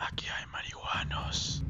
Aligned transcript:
Aquí 0.00 0.26
hay 0.28 0.46
marihuanos. 0.52 1.64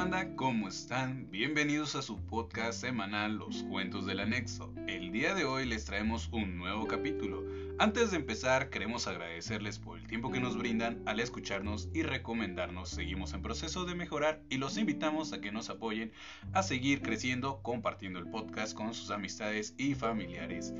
Banda? 0.00 0.34
¿Cómo 0.34 0.66
están? 0.66 1.30
Bienvenidos 1.30 1.94
a 1.94 2.00
su 2.00 2.16
podcast 2.24 2.80
semanal 2.80 3.36
Los 3.36 3.64
Cuentos 3.64 4.06
del 4.06 4.20
Anexo. 4.20 4.72
El 4.86 5.12
día 5.12 5.34
de 5.34 5.44
hoy 5.44 5.66
les 5.66 5.84
traemos 5.84 6.30
un 6.32 6.56
nuevo 6.56 6.86
capítulo. 6.86 7.44
Antes 7.78 8.10
de 8.10 8.16
empezar, 8.16 8.70
queremos 8.70 9.06
agradecerles 9.06 9.78
por 9.78 9.98
el 9.98 10.06
tiempo 10.06 10.32
que 10.32 10.40
nos 10.40 10.56
brindan 10.56 11.02
al 11.04 11.20
escucharnos 11.20 11.90
y 11.92 12.02
recomendarnos. 12.02 12.88
Seguimos 12.88 13.34
en 13.34 13.42
proceso 13.42 13.84
de 13.84 13.94
mejorar 13.94 14.40
y 14.48 14.56
los 14.56 14.78
invitamos 14.78 15.34
a 15.34 15.42
que 15.42 15.52
nos 15.52 15.68
apoyen 15.68 16.12
a 16.54 16.62
seguir 16.62 17.02
creciendo 17.02 17.60
compartiendo 17.62 18.20
el 18.20 18.30
podcast 18.30 18.72
con 18.72 18.94
sus 18.94 19.10
amistades 19.10 19.74
y 19.76 19.94
familiares. 19.94 20.72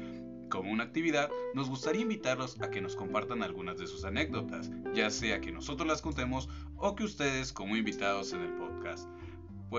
Como 0.50 0.72
una 0.72 0.84
actividad, 0.84 1.30
nos 1.54 1.68
gustaría 1.70 2.02
invitarlos 2.02 2.60
a 2.60 2.70
que 2.70 2.80
nos 2.80 2.96
compartan 2.96 3.42
algunas 3.42 3.78
de 3.78 3.86
sus 3.86 4.04
anécdotas, 4.04 4.70
ya 4.92 5.08
sea 5.08 5.40
que 5.40 5.52
nosotros 5.52 5.86
las 5.86 6.02
contemos 6.02 6.48
o 6.76 6.96
que 6.96 7.04
ustedes 7.04 7.52
como 7.52 7.76
invitados 7.76 8.32
en 8.32 8.40
el 8.42 8.52
podcast. 8.54 9.08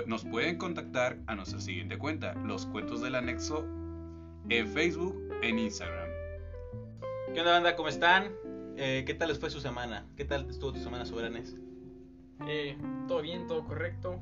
Nos 0.07 0.23
pueden 0.23 0.57
contactar 0.57 1.19
a 1.27 1.35
nuestra 1.35 1.59
siguiente 1.59 1.97
cuenta, 1.97 2.33
Los 2.35 2.65
Cuentos 2.65 3.01
del 3.01 3.15
Anexo, 3.15 3.65
en 4.47 4.67
Facebook, 4.69 5.21
en 5.41 5.59
Instagram. 5.59 6.09
¿Qué 7.33 7.39
onda, 7.41 7.51
banda? 7.51 7.75
¿Cómo 7.75 7.89
están? 7.89 8.31
Eh, 8.77 9.03
¿Qué 9.05 9.13
tal 9.13 9.27
les 9.27 9.39
fue 9.39 9.49
su 9.49 9.59
semana? 9.59 10.07
¿Qué 10.15 10.23
tal 10.23 10.49
estuvo 10.49 10.71
tu 10.71 10.79
semana, 10.79 11.05
soberanes? 11.05 11.57
Eh, 12.47 12.77
todo 13.09 13.21
bien, 13.21 13.45
todo 13.47 13.65
correcto. 13.65 14.21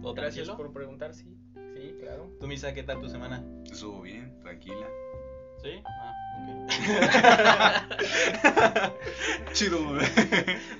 ¿Todo 0.00 0.14
Gracias 0.14 0.46
tranquilo? 0.46 0.56
por 0.56 0.72
preguntar, 0.72 1.12
sí. 1.12 1.36
Sí, 1.74 1.94
claro. 2.00 2.30
¿Tú, 2.40 2.46
Misa, 2.46 2.72
qué 2.72 2.84
tal 2.84 3.00
tu 3.00 3.08
semana? 3.08 3.44
Estuvo 3.70 4.02
bien, 4.02 4.38
tranquila. 4.40 4.86
¿Sí? 5.62 5.82
Ah, 5.84 6.14
ok. 6.38 6.70
Chido. 9.52 9.78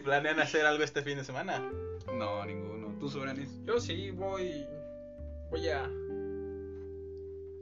¿Planean 0.05 0.41
hacer 0.41 0.65
algo 0.67 0.83
este 0.85 1.03
fin 1.03 1.19
de 1.19 1.25
semana? 1.25 1.61
no, 2.13 2.45
ninguno. 2.47 2.89
¿Tú, 2.99 3.09
Soberanis? 3.11 3.61
Yo 3.65 3.81
sí 3.81 4.11
voy. 4.11 4.67
Voy 5.51 5.69
a. 5.69 5.85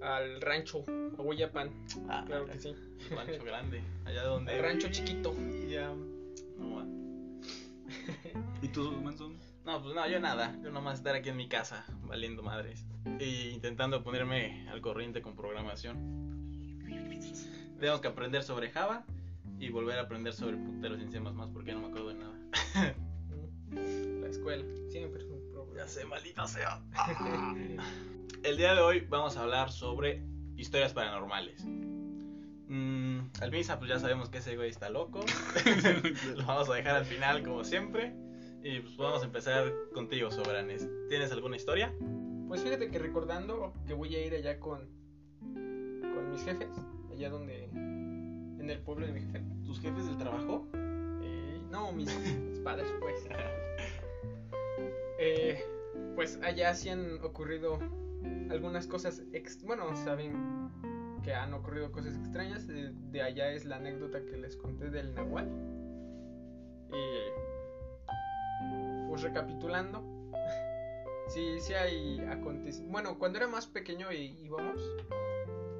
Al 0.02 0.40
rancho, 0.40 0.84
a 1.18 1.22
Hueyapan. 1.22 1.70
Ah, 2.08 2.24
Claro 2.26 2.46
que 2.46 2.58
sí. 2.58 2.74
Rancho 3.10 3.44
grande, 3.44 3.82
allá 4.04 4.22
donde... 4.24 4.56
El 4.56 4.62
rancho 4.62 4.88
chiquito. 4.90 5.34
Ya. 5.68 5.92
No, 6.58 6.76
va. 6.76 6.84
¿Y 8.62 8.68
tú, 8.68 8.92
Manson? 9.02 9.36
no, 9.64 9.82
pues 9.82 9.94
no, 9.94 10.08
yo 10.08 10.20
nada. 10.20 10.54
Yo 10.62 10.70
nomás 10.70 10.98
estar 10.98 11.14
aquí 11.16 11.30
en 11.30 11.36
mi 11.36 11.48
casa, 11.48 11.84
valiendo 12.04 12.42
madres. 12.42 12.84
Y 13.18 13.48
intentando 13.48 14.02
ponerme 14.04 14.68
al 14.68 14.80
corriente 14.80 15.22
con 15.22 15.34
programación. 15.34 16.35
Tengo 17.78 18.00
que 18.00 18.08
aprender 18.08 18.42
sobre 18.42 18.70
Java 18.70 19.04
y 19.58 19.70
volver 19.70 19.98
a 19.98 20.02
aprender 20.02 20.32
sobre 20.32 20.56
puteros 20.56 21.00
en 21.00 21.10
C++ 21.10 21.20
porque 21.52 21.72
no 21.72 21.80
me 21.80 21.86
acuerdo 21.88 22.08
de 22.08 22.14
nada. 22.14 22.34
La 24.20 24.28
escuela. 24.28 24.64
Siempre 24.88 25.22
es 25.22 25.28
un 25.28 25.50
problema. 25.50 25.78
Ya 25.78 25.88
sé, 25.88 26.04
maldita 26.04 26.46
sea. 26.46 26.82
El 28.42 28.56
día 28.56 28.74
de 28.74 28.80
hoy 28.80 29.00
vamos 29.00 29.36
a 29.36 29.42
hablar 29.42 29.70
sobre 29.70 30.22
historias 30.56 30.92
paranormales. 30.92 31.64
Mm, 32.68 33.20
al 33.40 33.50
Misa, 33.50 33.78
pues 33.78 33.90
ya 33.90 33.98
sabemos 33.98 34.28
que 34.28 34.38
ese 34.38 34.56
güey 34.56 34.70
está 34.70 34.88
loco. 34.88 35.20
Lo 36.36 36.46
vamos 36.46 36.68
a 36.70 36.74
dejar 36.74 36.96
al 36.96 37.04
final, 37.04 37.42
como 37.42 37.64
siempre. 37.64 38.14
Y 38.62 38.80
pues 38.80 38.96
vamos 38.96 39.22
a 39.22 39.26
empezar 39.26 39.72
contigo, 39.92 40.30
Sobranes. 40.30 40.88
¿Tienes 41.08 41.30
alguna 41.30 41.56
historia? 41.56 41.94
Pues 42.48 42.62
fíjate 42.62 42.90
que 42.90 42.98
recordando 42.98 43.72
que 43.86 43.94
voy 43.94 44.14
a 44.16 44.24
ir 44.24 44.34
allá 44.34 44.58
con. 44.58 44.88
Con 45.40 46.30
mis 46.30 46.42
jefes. 46.44 46.70
Allá 47.16 47.30
donde. 47.30 47.64
En 47.72 48.68
el 48.70 48.78
pueblo 48.80 49.06
de 49.06 49.12
mi 49.12 49.20
jefe. 49.20 49.42
¿Tus 49.64 49.80
jefes 49.80 50.06
del 50.06 50.18
trabajo? 50.18 50.66
Eh, 51.22 51.60
no, 51.70 51.92
mis, 51.92 52.14
mis 52.18 52.58
padres, 52.60 52.88
pues. 53.00 53.26
Eh, 55.18 55.58
pues 56.14 56.38
allá 56.42 56.74
sí 56.74 56.90
han 56.90 57.22
ocurrido 57.22 57.78
algunas 58.50 58.86
cosas. 58.86 59.22
ex- 59.32 59.62
bueno, 59.64 59.94
saben 59.96 60.70
que 61.22 61.32
han 61.32 61.54
ocurrido 61.54 61.90
cosas 61.90 62.16
extrañas. 62.16 62.66
De, 62.66 62.92
de 62.92 63.22
allá 63.22 63.50
es 63.52 63.64
la 63.64 63.76
anécdota 63.76 64.22
que 64.24 64.36
les 64.36 64.56
conté 64.56 64.90
del 64.90 65.14
Nahual. 65.14 65.48
Y. 66.92 67.30
Pues 69.08 69.22
recapitulando. 69.22 70.02
Sí, 71.28 71.58
sí 71.58 71.74
hay 71.74 72.20
acontecimientos. 72.20 72.88
Bueno, 72.92 73.18
cuando 73.18 73.38
era 73.38 73.48
más 73.48 73.66
pequeño 73.66 74.12
y 74.12 74.38
íbamos, 74.44 74.80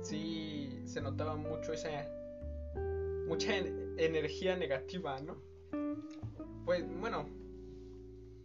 sí 0.09 0.83
se 0.85 1.01
notaba 1.01 1.37
mucho 1.37 1.73
esa. 1.73 1.89
mucha 3.27 3.57
en- 3.57 3.95
energía 3.99 4.57
negativa, 4.57 5.21
¿no? 5.21 5.37
Pues 6.65 6.85
bueno, 7.01 7.27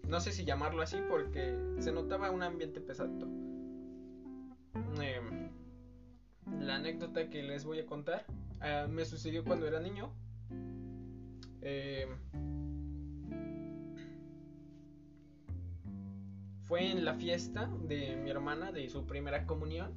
no 0.07 0.19
sé 0.19 0.31
si 0.31 0.43
llamarlo 0.43 0.81
así 0.81 0.97
porque 1.07 1.55
se 1.79 1.91
notaba 1.91 2.31
un 2.31 2.41
ambiente 2.43 2.81
pesado. 2.81 3.11
Em, 5.01 5.49
la 6.59 6.75
anécdota 6.75 7.29
que 7.29 7.43
les 7.43 7.63
voy 7.65 7.79
a 7.79 7.85
contar 7.85 8.25
ah, 8.59 8.87
me 8.89 9.05
sucedió 9.05 9.43
cuando 9.43 9.67
era 9.67 9.79
niño. 9.79 10.11
Em, 11.61 12.09
fue 16.63 16.89
en 16.91 17.05
la 17.05 17.13
fiesta 17.15 17.69
de 17.87 18.15
mi 18.15 18.29
hermana 18.29 18.71
de 18.71 18.89
su 18.89 19.05
primera 19.05 19.45
comunión. 19.45 19.91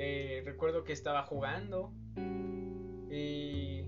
Eh, 0.00 0.42
recuerdo 0.44 0.84
que 0.84 0.92
estaba 0.92 1.24
jugando 1.24 1.92
y 3.10 3.82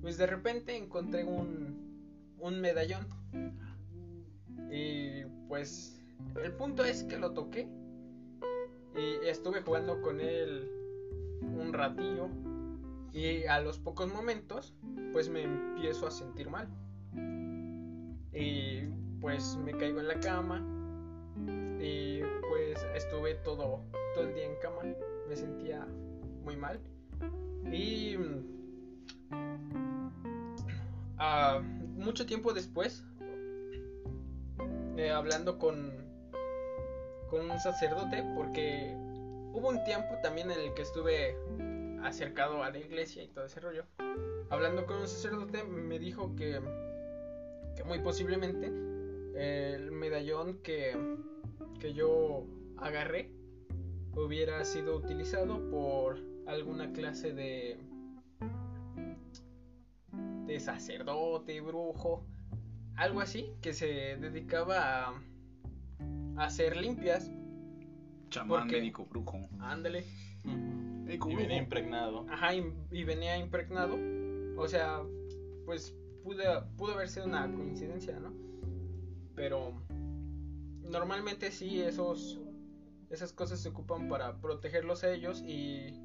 pues 0.00 0.18
de 0.18 0.26
repente 0.26 0.76
encontré 0.76 1.22
un, 1.22 2.34
un 2.40 2.60
medallón. 2.60 3.06
Y 4.68 5.22
pues 5.46 6.02
el 6.42 6.52
punto 6.54 6.84
es 6.84 7.04
que 7.04 7.18
lo 7.18 7.32
toqué. 7.34 7.68
Y 8.96 9.26
estuve 9.28 9.62
jugando 9.62 10.02
con 10.02 10.20
él 10.20 10.68
un 11.40 11.72
ratillo. 11.72 12.28
Y 13.12 13.44
a 13.44 13.60
los 13.60 13.78
pocos 13.78 14.12
momentos 14.12 14.74
pues 15.12 15.28
me 15.28 15.44
empiezo 15.44 16.08
a 16.08 16.10
sentir 16.10 16.50
mal. 16.50 16.68
Y 18.32 18.88
pues 19.20 19.56
me 19.64 19.70
caigo 19.70 20.00
en 20.00 20.08
la 20.08 20.18
cama. 20.18 20.66
Y 21.80 22.22
pues 22.48 22.84
estuve 22.96 23.36
todo, 23.36 23.84
todo 24.14 24.24
el 24.24 24.34
día 24.34 24.46
en 24.46 24.56
cama. 24.56 24.82
Me 25.28 25.36
sentía 25.36 25.86
muy 26.44 26.56
mal. 26.56 26.80
Y 27.70 28.16
ah, 31.18 31.60
mucho 31.96 32.26
tiempo 32.26 32.52
después, 32.52 33.04
eh, 34.96 35.10
hablando 35.10 35.58
con, 35.58 35.92
con 37.30 37.50
un 37.50 37.58
sacerdote, 37.60 38.24
porque 38.36 38.94
hubo 39.52 39.68
un 39.68 39.82
tiempo 39.84 40.14
también 40.22 40.50
en 40.50 40.60
el 40.60 40.74
que 40.74 40.82
estuve 40.82 41.36
acercado 42.02 42.62
a 42.62 42.70
la 42.70 42.78
iglesia 42.78 43.22
y 43.22 43.28
todo 43.28 43.44
ese 43.46 43.60
rollo. 43.60 43.84
Hablando 44.50 44.84
con 44.86 44.98
un 44.98 45.08
sacerdote 45.08 45.62
me 45.64 45.98
dijo 45.98 46.34
que, 46.36 46.60
que 47.76 47.84
muy 47.84 48.00
posiblemente 48.00 48.70
eh, 49.34 49.74
el 49.76 49.92
medallón 49.92 50.58
que, 50.62 50.94
que 51.80 51.94
yo 51.94 52.44
agarré 52.76 53.30
hubiera 54.14 54.64
sido 54.64 54.96
utilizado 54.96 55.68
por 55.70 56.20
alguna 56.46 56.92
clase 56.92 57.32
de 57.32 57.78
de 60.46 60.60
sacerdote, 60.60 61.60
brujo, 61.60 62.26
algo 62.96 63.20
así, 63.20 63.46
que 63.62 63.72
se 63.72 64.16
dedicaba 64.16 65.06
a, 65.08 65.22
a 66.36 66.44
hacer 66.44 66.76
limpias. 66.76 67.30
Chamán, 68.28 68.66
médico, 68.66 69.06
brujo. 69.06 69.48
Ándale. 69.60 70.04
Médico, 70.44 71.30
Y 71.30 71.36
brujo. 71.36 71.52
impregnado. 71.52 72.26
Ajá, 72.28 72.54
y, 72.54 72.70
y 72.90 73.04
venía 73.04 73.38
impregnado. 73.38 73.96
O 74.58 74.68
sea, 74.68 75.02
pues 75.64 75.96
pudo, 76.22 76.66
pudo 76.76 76.94
haber 76.94 77.08
sido 77.08 77.26
una 77.26 77.50
coincidencia, 77.50 78.18
¿no? 78.18 78.32
Pero 79.34 79.72
normalmente 80.82 81.50
sí, 81.50 81.80
esos, 81.80 82.38
esas 83.12 83.32
cosas 83.32 83.60
se 83.60 83.68
ocupan 83.68 84.08
para 84.08 84.40
protegerlos 84.40 85.04
a 85.04 85.12
ellos 85.12 85.42
y, 85.42 86.00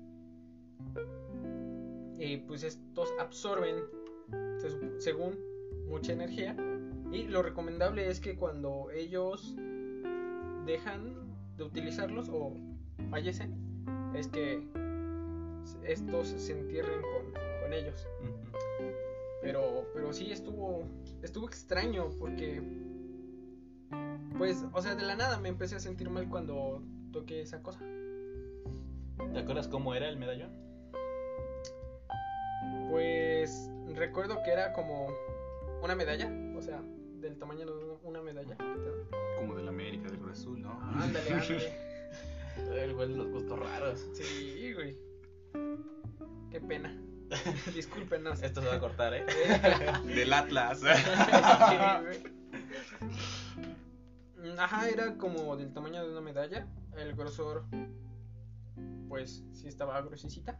y 2.20 2.38
pues 2.46 2.64
estos 2.64 3.14
absorben, 3.20 3.76
según, 4.98 5.40
mucha 5.88 6.12
energía. 6.12 6.56
Y 7.12 7.24
lo 7.24 7.42
recomendable 7.42 8.10
es 8.10 8.20
que 8.20 8.36
cuando 8.36 8.92
ellos 8.92 9.56
dejan 10.66 11.16
de 11.56 11.64
utilizarlos 11.64 12.28
o 12.30 12.54
fallecen, 13.10 13.56
es 14.14 14.28
que 14.28 14.68
estos 15.84 16.28
se 16.28 16.60
entierren 16.60 17.02
con, 17.02 17.32
con 17.62 17.74
ellos. 17.74 18.06
Pero, 19.42 19.86
pero 19.94 20.12
sí 20.12 20.30
estuvo, 20.30 20.84
estuvo 21.22 21.48
extraño 21.48 22.10
porque, 22.20 22.62
pues, 24.38 24.66
o 24.74 24.82
sea, 24.82 24.96
de 24.96 25.04
la 25.04 25.16
nada 25.16 25.40
me 25.40 25.48
empecé 25.48 25.78
a 25.78 25.80
sentir 25.80 26.10
mal 26.10 26.28
cuando 26.28 26.84
toqué 27.18 27.42
esa 27.42 27.64
cosa. 27.64 27.80
¿Te 29.34 29.40
acuerdas 29.40 29.68
cómo 29.68 29.96
era 29.96 30.08
el 30.08 30.18
medallón? 30.18 30.52
Pues 32.92 33.72
recuerdo 33.96 34.44
que 34.44 34.52
era 34.52 34.72
como 34.74 35.08
una 35.82 35.96
medalla, 35.96 36.32
o 36.56 36.62
sea, 36.62 36.80
del 37.20 37.38
tamaño 37.40 37.66
de 37.66 37.74
una 38.04 38.22
medalla. 38.22 38.56
Como 39.38 39.56
del 39.56 39.68
América, 39.68 40.12
del 40.12 40.30
Azul, 40.30 40.62
¿no? 40.62 40.72
Ándale, 40.80 41.32
ándale. 41.32 41.88
El 42.84 42.94
güey 42.96 43.10
de 43.10 43.16
los 43.16 43.30
gustos 43.30 43.60
raros. 43.60 44.08
Sí, 44.14 44.74
güey. 44.74 44.98
Qué 46.52 46.60
pena. 46.60 46.96
Discúlpenos. 47.74 48.42
Esto 48.42 48.62
se 48.62 48.68
va 48.68 48.76
a 48.76 48.80
cortar, 48.80 49.14
¿eh? 49.14 49.26
Del 50.06 50.34
Atlas. 50.34 50.80
Sí, 50.80 50.86
güey. 52.04 52.38
Ajá, 54.58 54.90
era 54.90 55.18
como 55.18 55.56
del 55.56 55.72
tamaño 55.74 56.04
de 56.04 56.12
una 56.12 56.22
medalla. 56.22 56.68
El 56.98 57.16
grosor, 57.16 57.66
pues 59.08 59.44
sí 59.54 59.68
estaba 59.68 60.02
gruesecita. 60.02 60.58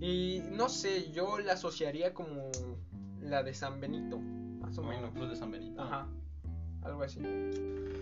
Y 0.00 0.42
no 0.52 0.68
sé, 0.68 1.10
yo 1.12 1.38
la 1.38 1.54
asociaría 1.54 2.14
como 2.14 2.50
la 3.20 3.42
de 3.42 3.54
San 3.54 3.80
Benito, 3.80 4.18
más 4.18 4.76
o 4.78 4.82
Como 4.82 4.94
menos. 4.94 5.10
Cruz 5.12 5.30
de 5.30 5.36
San 5.36 5.50
Benito. 5.50 5.82
Ajá, 5.82 6.08
algo 6.82 7.02
así. 7.02 7.20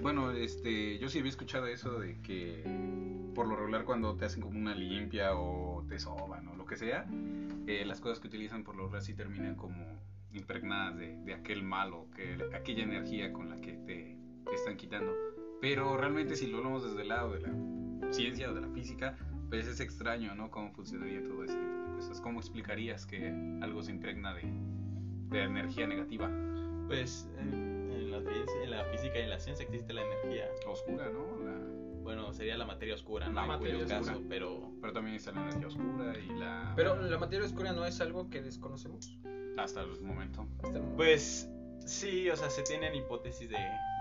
Bueno, 0.02 0.30
este, 0.32 0.98
yo 0.98 1.08
sí 1.08 1.18
había 1.18 1.30
escuchado 1.30 1.66
eso 1.66 1.98
de 1.98 2.20
que 2.20 2.62
por 3.34 3.46
lo 3.46 3.56
regular 3.56 3.84
cuando 3.84 4.16
te 4.16 4.24
hacen 4.24 4.42
como 4.42 4.58
una 4.58 4.74
limpia 4.74 5.36
o 5.36 5.84
te 5.88 5.98
soban 5.98 6.48
o 6.48 6.56
lo 6.56 6.64
que 6.64 6.76
sea, 6.76 7.06
eh, 7.66 7.84
las 7.84 8.00
cosas 8.00 8.20
que 8.20 8.28
utilizan 8.28 8.64
por 8.64 8.76
lo 8.76 8.84
regular 8.84 9.02
sí 9.02 9.14
terminan 9.14 9.56
como 9.56 9.76
impregnadas 10.32 10.96
de, 10.96 11.16
de 11.16 11.34
aquel 11.34 11.62
malo, 11.62 12.06
que, 12.14 12.38
aquella 12.54 12.84
energía 12.84 13.32
con 13.32 13.50
la 13.50 13.56
que 13.56 13.72
te, 13.72 14.16
te 14.44 14.54
están 14.54 14.76
quitando. 14.76 15.12
Pero 15.68 15.96
realmente 15.96 16.36
si 16.36 16.46
lo 16.46 16.58
hablamos 16.58 16.84
desde 16.84 17.02
el 17.02 17.08
lado 17.08 17.32
de 17.32 17.40
la 17.40 18.12
ciencia 18.12 18.50
o 18.50 18.54
de 18.54 18.60
la 18.60 18.68
física, 18.68 19.16
pues 19.48 19.66
es 19.66 19.80
extraño, 19.80 20.34
¿no? 20.34 20.50
Cómo 20.50 20.70
funcionaría 20.72 21.22
todo 21.24 21.42
ese 21.44 21.54
tipo 21.56 21.72
de 21.88 21.94
cosas. 21.96 22.20
¿Cómo 22.20 22.40
explicarías 22.40 23.06
que 23.06 23.28
algo 23.62 23.82
se 23.82 23.90
impregna 23.92 24.32
de, 24.34 24.42
de 25.30 25.42
energía 25.42 25.86
negativa? 25.86 26.30
Pues 26.86 27.28
en, 27.38 27.90
en 27.90 28.10
la, 28.12 28.18
en 28.18 28.70
la 28.70 28.84
física 28.84 29.18
y 29.18 29.22
en 29.22 29.30
la 29.30 29.40
ciencia 29.40 29.64
existe 29.64 29.92
la 29.92 30.02
energía. 30.02 30.44
Oscura, 30.68 31.08
¿no? 31.10 31.44
La- 31.44 32.02
Bueno, 32.02 32.32
sería 32.32 32.56
la 32.56 32.64
materia 32.66 32.94
oscura, 32.94 33.26
¿no? 33.26 33.34
La 33.34 33.42
en 33.42 33.48
materia 33.48 33.74
cuyo 33.74 33.86
oscura. 33.96 34.12
caso, 34.14 34.24
pero 34.28 34.70
pero 34.80 34.92
también 34.92 35.16
está 35.16 35.32
la 35.32 35.42
energía 35.42 35.66
oscura 35.66 36.14
y 36.16 36.38
la... 36.38 36.72
Pero 36.76 36.94
la 36.94 37.18
materia 37.18 37.44
oscura 37.44 37.72
no 37.72 37.84
es 37.84 38.00
algo 38.00 38.30
que 38.30 38.40
desconocemos. 38.42 39.18
Hasta 39.58 39.82
el 39.82 40.00
momento 40.02 40.42
Hasta 40.62 40.68
el 40.68 40.82
momento. 40.82 40.96
pues 40.96 41.50
sí, 41.86 42.28
o 42.30 42.36
sea, 42.36 42.50
se 42.50 42.62
tienen 42.62 42.94
hipótesis 42.94 43.48
de, 43.48 43.56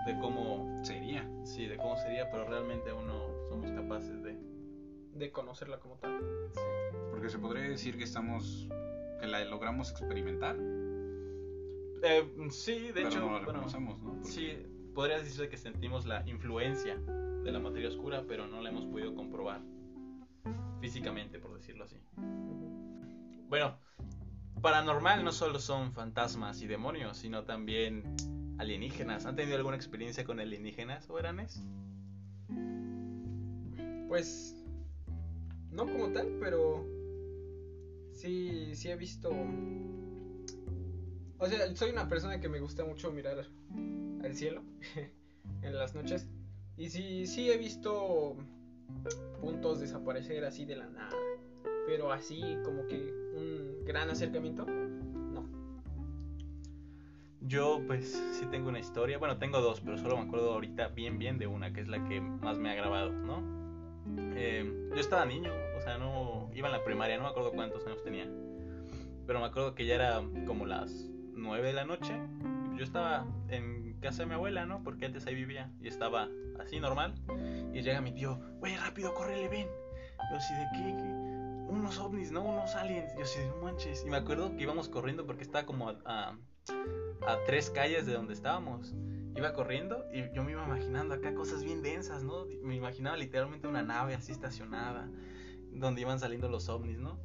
de 0.06 0.18
cómo 0.18 0.66
sería. 0.84 1.26
sí, 1.44 1.66
de 1.66 1.76
cómo 1.76 1.96
sería, 1.96 2.30
pero 2.30 2.44
realmente 2.44 2.90
aún 2.90 3.06
no 3.06 3.28
somos 3.48 3.70
capaces 3.72 4.22
de 4.22 4.36
de 5.12 5.32
conocerla 5.32 5.80
como 5.80 5.96
tal. 5.98 6.14
Porque 7.10 7.28
se 7.30 7.38
podría 7.38 7.62
decir 7.68 7.96
que 7.96 8.04
estamos... 8.04 8.68
que 9.20 9.26
la 9.26 9.44
logramos 9.44 9.90
experimentar, 9.90 10.56
Eh, 12.02 12.30
sí, 12.50 12.92
de 12.92 12.92
pero 12.92 13.08
hecho, 13.08 13.20
no 13.20 13.32
la 13.32 13.38
bueno, 13.44 13.52
reconocemos, 13.52 13.98
¿no? 14.02 14.12
Porque- 14.20 14.28
sí, 14.30 14.66
podrías 14.94 15.24
decir 15.24 15.48
que 15.48 15.56
sentimos 15.56 16.06
la 16.06 16.26
influencia 16.28 16.96
de 16.96 17.52
la 17.52 17.58
materia 17.58 17.88
oscura, 17.88 18.24
pero 18.26 18.46
no 18.46 18.60
la 18.60 18.70
hemos 18.70 18.86
podido 18.86 19.14
comprobar 19.14 19.60
físicamente, 20.80 21.38
por 21.38 21.54
decirlo 21.54 21.84
así. 21.84 21.96
Bueno, 23.48 23.78
paranormal 24.60 25.24
no 25.24 25.32
solo 25.32 25.58
son 25.58 25.92
fantasmas 25.92 26.62
y 26.62 26.66
demonios, 26.66 27.18
sino 27.18 27.44
también 27.44 28.02
alienígenas. 28.58 29.26
¿Han 29.26 29.36
tenido 29.36 29.56
alguna 29.56 29.76
experiencia 29.76 30.24
con 30.24 30.40
alienígenas 30.40 31.08
o 31.10 31.18
eranes? 31.18 31.62
Pues 34.08 34.56
no 35.70 35.84
como 35.86 36.10
tal, 36.12 36.38
pero 36.40 36.86
sí, 38.12 38.74
sí 38.74 38.88
he 38.88 38.96
visto. 38.96 39.30
O 41.38 41.46
sea, 41.46 41.74
soy 41.76 41.90
una 41.90 42.08
persona 42.08 42.40
que 42.40 42.48
me 42.48 42.60
gusta 42.60 42.84
mucho 42.84 43.12
mirar 43.12 43.46
al 44.24 44.34
cielo 44.34 44.62
en 45.62 45.76
las 45.76 45.94
noches. 45.94 46.26
Y 46.78 46.88
sí, 46.88 47.26
sí 47.26 47.50
he 47.50 47.58
visto 47.58 48.36
puntos 49.40 49.80
desaparecer 49.80 50.44
así 50.44 50.64
de 50.64 50.76
la 50.76 50.88
nada. 50.88 51.16
Pero 51.86 52.10
así 52.10 52.40
como 52.64 52.86
que 52.86 52.96
un 53.34 53.75
gran 53.86 54.10
acercamiento, 54.10 54.66
no. 54.66 55.48
Yo 57.40 57.80
pues 57.86 58.20
sí 58.32 58.46
tengo 58.46 58.68
una 58.68 58.80
historia, 58.80 59.18
bueno 59.18 59.38
tengo 59.38 59.60
dos, 59.60 59.80
pero 59.80 59.96
solo 59.96 60.16
me 60.16 60.24
acuerdo 60.24 60.52
ahorita 60.52 60.88
bien 60.88 61.18
bien 61.18 61.38
de 61.38 61.46
una, 61.46 61.72
que 61.72 61.80
es 61.80 61.88
la 61.88 62.04
que 62.04 62.20
más 62.20 62.58
me 62.58 62.70
ha 62.70 62.74
grabado, 62.74 63.12
¿no? 63.12 63.56
Eh, 64.36 64.90
yo 64.90 65.00
estaba 65.00 65.24
niño, 65.24 65.52
o 65.76 65.80
sea, 65.80 65.98
no 65.98 66.50
iba 66.54 66.68
en 66.68 66.72
la 66.72 66.84
primaria, 66.84 67.16
no 67.16 67.24
me 67.24 67.28
acuerdo 67.28 67.52
cuántos 67.52 67.86
años 67.86 68.02
tenía, 68.02 68.28
pero 69.26 69.40
me 69.40 69.46
acuerdo 69.46 69.74
que 69.74 69.86
ya 69.86 69.94
era 69.94 70.22
como 70.46 70.66
las 70.66 71.08
9 71.34 71.68
de 71.68 71.72
la 71.72 71.84
noche, 71.84 72.14
yo 72.76 72.84
estaba 72.84 73.26
en 73.48 73.94
casa 74.00 74.22
de 74.22 74.26
mi 74.26 74.34
abuela, 74.34 74.66
¿no? 74.66 74.82
Porque 74.82 75.06
antes 75.06 75.26
ahí 75.26 75.34
vivía 75.34 75.70
y 75.80 75.88
estaba 75.88 76.28
así 76.60 76.80
normal, 76.80 77.14
y 77.72 77.82
llega 77.82 78.00
mi 78.00 78.12
tío, 78.12 78.38
güey, 78.58 78.76
rápido, 78.76 79.14
córrele, 79.14 79.48
ven. 79.48 79.68
Yo 80.30 80.36
así 80.36 80.54
de 80.54 80.66
qué? 80.72 81.25
Unos 81.68 81.98
ovnis, 81.98 82.30
¿no? 82.32 82.42
Unos 82.42 82.74
aliens. 82.74 83.12
Yo 83.16 83.46
no 83.56 83.62
manches. 83.62 84.04
Y 84.06 84.10
me 84.10 84.16
acuerdo 84.16 84.56
que 84.56 84.62
íbamos 84.62 84.88
corriendo 84.88 85.26
porque 85.26 85.42
estaba 85.42 85.66
como 85.66 85.88
a, 85.90 85.96
a- 86.04 86.38
a 87.26 87.44
tres 87.46 87.70
calles 87.70 88.06
de 88.06 88.12
donde 88.14 88.34
estábamos. 88.34 88.94
Iba 89.36 89.52
corriendo 89.52 90.04
y 90.12 90.32
yo 90.34 90.42
me 90.44 90.52
iba 90.52 90.64
imaginando 90.64 91.14
acá 91.14 91.34
cosas 91.34 91.62
bien 91.62 91.82
densas, 91.82 92.22
¿no? 92.22 92.46
Me 92.62 92.74
imaginaba 92.74 93.16
literalmente 93.16 93.68
una 93.68 93.82
nave 93.82 94.14
así 94.14 94.32
estacionada, 94.32 95.10
donde 95.72 96.00
iban 96.00 96.18
saliendo 96.18 96.48
los 96.48 96.68
ovnis, 96.70 96.98
¿no? 96.98 97.18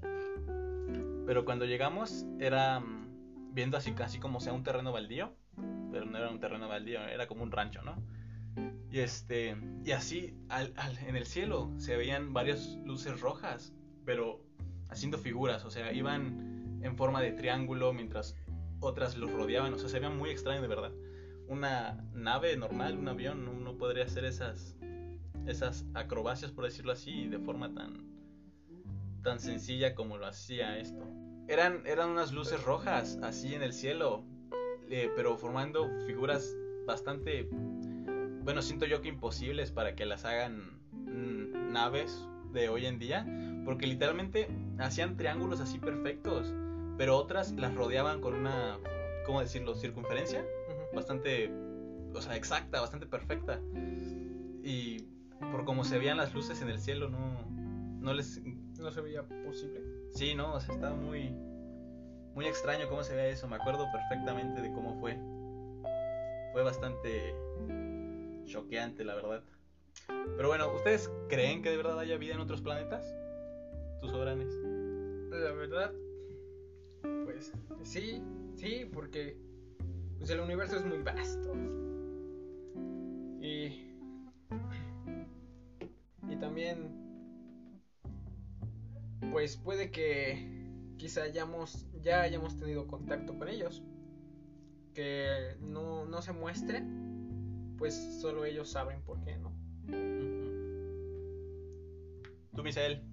Pero 1.25 1.45
cuando 1.45 1.65
llegamos 1.65 2.25
era 2.39 2.79
mm, 2.81 3.53
viendo 3.53 3.77
así 3.77 3.93
casi 3.93 4.19
como 4.19 4.39
sea 4.41 4.51
un 4.53 4.63
terreno 4.63 4.91
baldío, 4.91 5.33
pero 5.91 6.05
no 6.05 6.17
era 6.17 6.29
un 6.29 6.39
terreno 6.39 6.67
baldío, 6.67 6.99
era 7.01 7.27
como 7.27 7.43
un 7.43 7.51
rancho, 7.51 7.81
¿no? 7.83 7.95
Y 8.91 8.99
este, 8.99 9.55
y 9.85 9.91
así 9.91 10.35
al- 10.49 10.73
al- 10.75 10.97
en 10.99 11.15
el 11.15 11.25
cielo 11.25 11.71
se 11.77 11.95
veían 11.95 12.33
varias 12.33 12.75
luces 12.83 13.21
rojas, 13.21 13.73
pero 14.05 14.41
haciendo 14.89 15.17
figuras, 15.17 15.65
o 15.65 15.71
sea, 15.71 15.91
iban 15.93 16.79
en 16.81 16.95
forma 16.95 17.21
de 17.21 17.31
triángulo 17.31 17.93
mientras 17.93 18.35
otras 18.79 19.17
los 19.17 19.31
rodeaban, 19.31 19.73
o 19.73 19.77
sea, 19.77 19.89
se 19.89 19.99
veía 19.99 20.09
muy 20.09 20.29
extraño 20.29 20.61
de 20.61 20.67
verdad. 20.67 20.91
Una 21.47 22.03
nave 22.13 22.55
normal, 22.57 22.97
un 22.97 23.07
avión, 23.07 23.45
no, 23.45 23.53
no 23.53 23.77
podría 23.77 24.05
hacer 24.05 24.25
esas 24.25 24.77
esas 25.47 25.85
acrobacias, 25.95 26.51
por 26.51 26.65
decirlo 26.65 26.91
así, 26.91 27.27
de 27.27 27.39
forma 27.39 27.73
tan 27.73 28.11
tan 29.23 29.39
sencilla 29.39 29.93
como 29.93 30.17
lo 30.17 30.25
hacía 30.25 30.77
esto. 30.77 31.03
Eran, 31.47 31.83
eran 31.85 32.09
unas 32.09 32.31
luces 32.31 32.63
rojas 32.63 33.19
así 33.21 33.53
en 33.53 33.61
el 33.61 33.73
cielo, 33.73 34.23
eh, 34.89 35.11
pero 35.15 35.37
formando 35.37 35.89
figuras 36.07 36.55
bastante, 36.87 37.47
bueno, 38.43 38.61
siento 38.61 38.85
yo 38.85 39.01
que 39.01 39.09
imposibles 39.09 39.71
para 39.71 39.95
que 39.95 40.05
las 40.05 40.25
hagan 40.25 40.79
mm, 40.91 41.71
naves 41.71 42.27
de 42.51 42.69
hoy 42.69 42.85
en 42.85 42.97
día, 42.99 43.25
porque 43.65 43.87
literalmente 43.87 44.47
hacían 44.79 45.17
triángulos 45.17 45.59
así 45.59 45.79
perfectos, 45.79 46.53
pero 46.97 47.17
otras 47.17 47.53
las 47.53 47.73
rodeaban 47.73 48.21
con 48.21 48.33
una, 48.33 48.77
¿cómo 49.25 49.41
decirlo?, 49.41 49.75
circunferencia 49.75 50.45
bastante, 50.93 51.51
o 52.13 52.21
sea, 52.21 52.35
exacta, 52.35 52.81
bastante 52.81 53.05
perfecta. 53.05 53.59
Y 54.63 55.07
por 55.51 55.65
como 55.65 55.83
se 55.83 55.97
veían 55.97 56.17
las 56.17 56.33
luces 56.33 56.61
en 56.61 56.69
el 56.69 56.79
cielo, 56.79 57.09
no, 57.09 57.45
no 57.99 58.13
les... 58.13 58.41
No 58.79 58.91
se 58.91 59.01
veía 59.01 59.23
posible. 59.45 59.81
Sí, 60.11 60.33
no, 60.33 60.55
o 60.55 60.59
sea, 60.59 60.73
estaba 60.73 60.95
muy, 60.95 61.29
muy 62.33 62.45
extraño 62.47 62.89
cómo 62.89 63.03
se 63.03 63.15
veía 63.15 63.29
eso. 63.29 63.47
Me 63.47 63.57
acuerdo 63.57 63.85
perfectamente 63.91 64.59
de 64.59 64.71
cómo 64.71 64.99
fue. 64.99 65.19
Fue 66.51 66.63
bastante 66.63 67.35
choqueante, 68.45 69.03
la 69.03 69.13
verdad. 69.13 69.43
Pero 70.35 70.47
bueno, 70.47 70.73
¿ustedes 70.73 71.11
creen 71.29 71.61
que 71.61 71.69
de 71.69 71.77
verdad 71.77 71.99
haya 71.99 72.17
vida 72.17 72.33
en 72.33 72.39
otros 72.39 72.61
planetas? 72.61 73.05
¿Tus 74.01 74.09
sobranes? 74.09 74.51
La 75.29 75.51
verdad, 75.51 75.93
pues 77.23 77.53
sí, 77.83 78.21
sí, 78.55 78.89
porque 78.91 79.37
pues, 80.17 80.29
el 80.31 80.39
universo 80.39 80.77
es 80.77 80.85
muy 80.85 81.03
vasto. 81.03 81.53
Y, 83.39 83.95
y 86.29 86.35
también, 86.39 86.89
pues 89.31 89.57
puede 89.57 89.91
que 89.91 90.47
quizá 90.97 91.23
hayamos, 91.23 91.85
ya 92.01 92.21
hayamos 92.21 92.57
tenido 92.57 92.87
contacto 92.87 93.37
con 93.37 93.49
ellos. 93.49 93.83
Que 94.95 95.55
no, 95.61 96.05
no 96.05 96.21
se 96.21 96.33
muestre, 96.33 96.83
pues 97.77 97.95
solo 98.19 98.45
ellos 98.45 98.69
saben 98.69 99.01
por 99.03 99.23
qué, 99.23 99.37
¿no? 99.37 99.51
¿Tú, 102.55 102.63
Misael? 102.63 103.10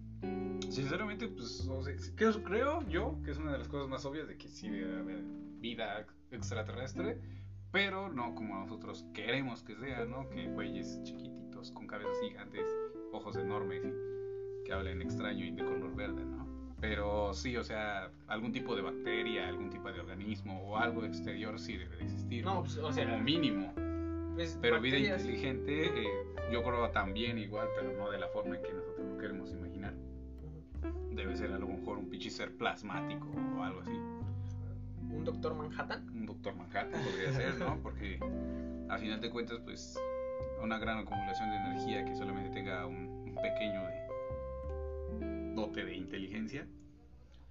Sinceramente, 0.69 1.29
pues 1.29 1.67
o 1.69 1.83
sea, 1.83 1.95
creo, 2.15 2.43
creo 2.43 2.89
yo 2.89 3.19
que 3.25 3.31
es 3.31 3.39
una 3.39 3.53
de 3.53 3.59
las 3.59 3.69
cosas 3.69 3.89
más 3.89 4.05
obvias 4.05 4.29
de 4.29 4.37
que 4.37 4.49
sí 4.49 4.69
debe 4.69 4.99
haber 4.99 5.23
vida 5.61 6.07
extraterrestre, 6.31 7.19
pero 7.71 8.09
no 8.09 8.35
como 8.35 8.55
nosotros 8.61 9.05
queremos 9.15 9.63
que 9.63 9.77
sea, 9.77 10.05
¿no? 10.05 10.29
Que 10.31 10.49
güeyes 10.49 11.03
chiquititos 11.03 11.73
con 11.73 11.87
cabezas 11.87 12.17
gigantes, 12.23 12.67
ojos 13.13 13.37
enormes, 13.37 13.85
y 13.85 14.65
que 14.65 14.73
habla 14.73 14.91
en 14.91 15.03
extraño 15.03 15.45
y 15.45 15.51
de 15.51 15.65
color 15.65 15.95
verde, 15.95 16.25
¿no? 16.25 16.47
Pero 16.81 17.35
sí, 17.35 17.57
o 17.57 17.65
sea, 17.65 18.11
algún 18.29 18.53
tipo 18.53 18.77
de 18.77 18.83
bacteria, 18.83 19.49
algún 19.49 19.71
tipo 19.71 19.91
de 19.91 19.99
organismo 19.99 20.63
o 20.63 20.77
algo 20.77 21.05
exterior 21.05 21.59
sí 21.59 21.77
debe 21.77 21.97
de 21.97 22.05
existir. 22.05 22.45
No, 22.45 22.61
pues, 22.61 22.77
o 22.77 22.93
sea, 22.93 23.05
como 23.05 23.19
mínimo. 23.19 23.73
pues, 24.37 24.57
Pero 24.61 24.81
vida 24.81 24.99
inteligente, 24.99 25.87
eh, 25.87 26.09
yo 26.53 26.63
creo 26.63 26.89
también 26.91 27.37
igual, 27.39 27.69
pero 27.75 27.93
no 27.97 28.11
de 28.11 28.19
la 28.19 28.29
forma 28.29 28.57
en 28.57 28.63
que 28.63 28.73
nosotros 28.73 29.09
lo 29.09 29.19
queremos 29.19 29.51
imaginar. 29.51 29.68
Debe 31.19 31.37
ser 31.37 31.53
a 31.53 31.59
lo 31.59 31.67
mejor 31.67 31.99
un 31.99 32.09
pinche 32.09 32.31
ser 32.31 32.57
plasmático 32.57 33.29
o 33.59 33.63
algo 33.63 33.81
así. 33.81 33.91
Un 33.91 35.25
doctor 35.25 35.53
Manhattan. 35.55 36.09
Un 36.11 36.27
doctor 36.27 36.55
Manhattan 36.55 37.03
podría 37.03 37.33
ser, 37.33 37.59
¿no? 37.59 37.77
Porque 37.83 38.21
a 38.89 38.97
final 38.99 39.21
de 39.21 39.29
cuentas, 39.29 39.59
pues, 39.65 39.99
una 40.63 40.79
gran 40.79 40.99
acumulación 40.99 41.51
de 41.51 41.57
energía 41.57 42.05
que 42.05 42.15
solamente 42.15 42.51
tenga 42.51 42.87
un, 42.87 42.97
un 43.09 43.35
pequeño 43.35 43.83
de 43.83 45.55
dote 45.55 45.85
de 45.85 45.95
inteligencia. 45.97 46.67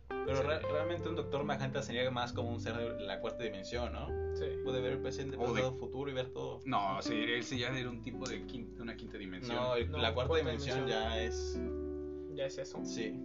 Pero 0.08 0.42
re- 0.44 0.60
realmente 0.60 1.10
un 1.10 1.16
doctor 1.16 1.44
Manhattan 1.44 1.84
sería 1.84 2.10
más 2.10 2.32
como 2.32 2.50
un 2.50 2.62
ser 2.62 2.78
de 2.78 3.02
la 3.06 3.20
cuarta 3.20 3.44
dimensión, 3.44 3.92
¿no? 3.92 4.08
Sí. 4.36 4.46
Puede 4.64 4.80
ver 4.82 4.94
el 4.94 5.00
presente, 5.00 5.36
O 5.36 5.42
de- 5.54 5.62
pasado, 5.62 5.74
futuro 5.76 6.10
y 6.10 6.14
ver 6.14 6.30
todo. 6.30 6.62
No, 6.66 7.02
sí, 7.02 7.14
él 7.14 7.44
sí 7.44 7.60
ya 7.60 7.78
era 7.78 7.90
un 7.90 8.02
tipo 8.02 8.26
de 8.30 8.46
quin- 8.48 8.80
una 8.80 8.96
quinta 8.96 9.18
dimensión. 9.18 9.58
No, 9.58 9.76
el- 9.76 9.92
No, 9.92 9.98
la 9.98 10.14
cuarta, 10.14 10.30
cuarta 10.30 10.46
dimensión, 10.46 10.86
dimensión. 10.86 11.10
ya 11.10 11.22
es. 11.22 11.62
Ya 12.36 12.46
es 12.46 12.58
eso. 12.58 12.80
Sí. 12.86 13.20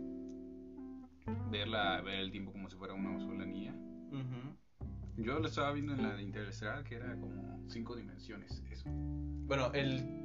Verla, 1.50 2.00
ver 2.00 2.20
el 2.20 2.30
tiempo 2.30 2.52
como 2.52 2.68
si 2.68 2.76
fuera 2.76 2.94
una 2.94 3.18
solanía. 3.20 3.74
Ujú. 4.10 5.22
Yo 5.22 5.38
lo 5.38 5.46
estaba 5.46 5.72
viendo 5.72 5.92
en 5.92 6.02
la 6.02 6.14
de 6.14 6.22
Interestelar, 6.22 6.84
que 6.84 6.96
era 6.96 7.14
como 7.16 7.62
cinco 7.68 7.96
dimensiones, 7.96 8.62
eso. 8.70 8.88
Bueno, 8.88 9.70
el. 9.72 10.20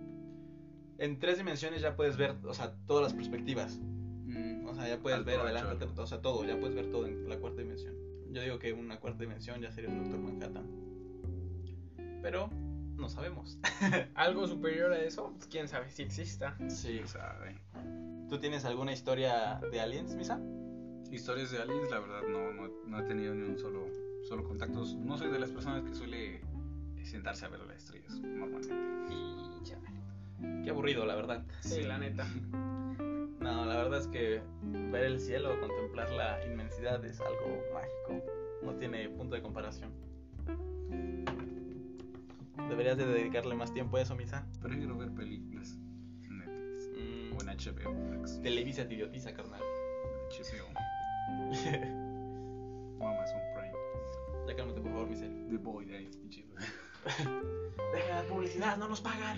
En 0.98 1.20
tres 1.20 1.38
dimensiones 1.38 1.82
ya 1.82 1.96
puedes 1.96 2.18
ver, 2.18 2.36
o 2.44 2.54
sea, 2.54 2.74
todas 2.88 3.04
las 3.04 3.14
perspectivas. 3.14 3.80
O 4.66 4.76
sea, 4.76 4.88
ya 4.88 5.00
puedes 5.00 5.20
Alto, 5.20 5.32
ver 5.32 5.40
adelante, 5.40 5.86
o 5.86 6.08
sea, 6.08 6.22
todo, 6.22 6.44
ya 6.46 6.60
puedes 6.60 6.76
ver 6.76 6.92
todo 6.92 7.08
en 7.08 7.30
la 7.30 7.38
cuarta 7.38 7.62
dimensión. 7.62 7.96
Yo 8.32 8.42
digo 8.42 8.60
que 8.60 8.74
una 8.74 9.00
cuarta 9.00 9.20
dimensión 9.22 9.62
ya 9.62 9.72
sería 9.72 9.90
un 9.90 10.04
Doctor 10.04 10.20
Manhattan. 10.20 10.66
Pero 12.22 12.50
no 12.98 13.10
sabemos. 13.10 13.58
Algo 14.16 14.48
superior 14.48 14.92
a 14.92 15.00
eso, 15.00 15.32
pues, 15.32 15.48
quién 15.48 15.68
sabe 15.68 15.90
si 15.90 16.04
exista. 16.04 16.58
Sí. 16.68 16.90
¿Quién 16.90 17.08
sabe? 17.08 17.56
¿Tú 18.30 18.40
tienes 18.40 18.66
alguna 18.66 18.92
historia 18.92 19.62
de 19.72 19.80
aliens, 19.80 20.16
Misa? 20.16 20.40
Historias 21.12 21.52
de 21.52 21.62
aliens, 21.62 21.90
la 21.90 22.00
verdad, 22.00 22.22
no, 22.28 22.52
no, 22.54 22.70
no 22.86 23.00
he 23.00 23.04
tenido 23.04 23.34
ni 23.34 23.48
un 23.48 23.58
solo, 23.58 23.88
solo 24.28 24.44
contacto. 24.44 24.84
No 24.98 25.18
soy 25.18 25.32
de 25.32 25.40
las 25.40 25.52
personas 25.52 25.84
que 25.84 25.94
suele 25.94 26.42
sentarse 27.04 27.46
a 27.46 27.50
ver 27.50 27.62
las 27.62 27.78
estrellas, 27.78 28.20
normalmente. 28.20 28.76
Y 29.14 29.66
ya. 29.66 29.80
Qué 30.64 30.70
aburrido, 30.70 31.06
la 31.06 31.16
verdad. 31.16 31.46
Sí, 31.62 31.84
la 31.84 31.98
neta. 31.98 32.26
No, 33.40 33.66
la 33.66 33.78
verdad 33.78 34.02
es 34.02 34.08
que 34.08 34.42
ver 34.92 35.06
el 35.06 35.22
cielo, 35.22 35.58
contemplar 35.62 36.12
la 36.12 36.44
inmensidad 36.46 37.06
es 37.06 37.22
algo 37.22 37.64
mágico. 37.74 38.26
No 38.62 38.76
tiene 38.76 39.08
punto 39.08 39.36
de 39.36 39.42
comparación. 39.42 39.90
Deberías 42.68 42.98
de 42.98 43.06
dedicarle 43.06 43.56
más 43.56 43.74
tiempo 43.74 43.96
a 43.96 44.02
eso, 44.02 44.16
Misa. 44.16 44.46
Prefiero 44.62 44.98
ver 44.98 45.14
películas 45.14 45.78
en 46.24 46.40
Netflix 46.40 46.90
Mm, 46.98 47.38
o 47.38 47.42
en 47.42 47.48
HBO 47.48 47.94
Max. 47.94 48.42
Televisa 48.42 48.86
te 48.86 48.96
idiotiza, 48.96 49.34
carnal. 49.34 49.62
HBO 49.62 50.68
Amazon 53.02 53.42
Prime. 53.54 53.74
ya 54.48 54.56
cálmate, 54.56 54.82
por 54.82 54.92
favor, 54.92 55.08
Michelle. 55.10 55.48
The 55.50 55.58
Boy, 55.58 55.86
de 55.86 55.98
ahí, 55.98 56.08
pinche. 56.08 56.46
Deja 57.94 58.22
la 58.22 58.28
publicidad, 58.28 58.78
no 58.78 58.88
nos 58.88 59.02
pagan. 59.02 59.36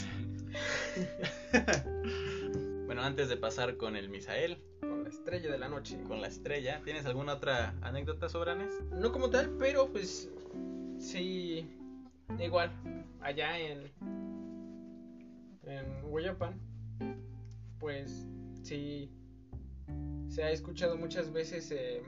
bueno, 2.85 3.01
antes 3.03 3.29
de 3.29 3.37
pasar 3.37 3.77
con 3.77 3.95
el 3.95 4.09
Misael, 4.09 4.57
Con 4.81 5.03
la 5.03 5.09
estrella 5.09 5.51
de 5.51 5.57
la 5.59 5.69
noche. 5.69 6.01
con 6.07 6.21
la 6.21 6.27
estrella, 6.27 6.81
¿tienes 6.83 7.05
alguna 7.05 7.33
otra 7.33 7.75
anécdota 7.81 8.29
sobre 8.29 8.51
Anes? 8.51 8.73
No 8.91 9.11
como 9.11 9.29
tal, 9.29 9.51
pero 9.59 9.87
pues 9.91 10.29
sí, 10.97 11.67
igual, 12.39 12.71
allá 13.21 13.59
en, 13.59 13.91
en 15.63 15.85
Hueyapan, 16.05 16.59
pues 17.79 18.25
sí, 18.63 19.11
se 20.27 20.43
ha 20.43 20.51
escuchado 20.51 20.97
muchas 20.97 21.31
veces 21.31 21.71
eh, 21.71 22.01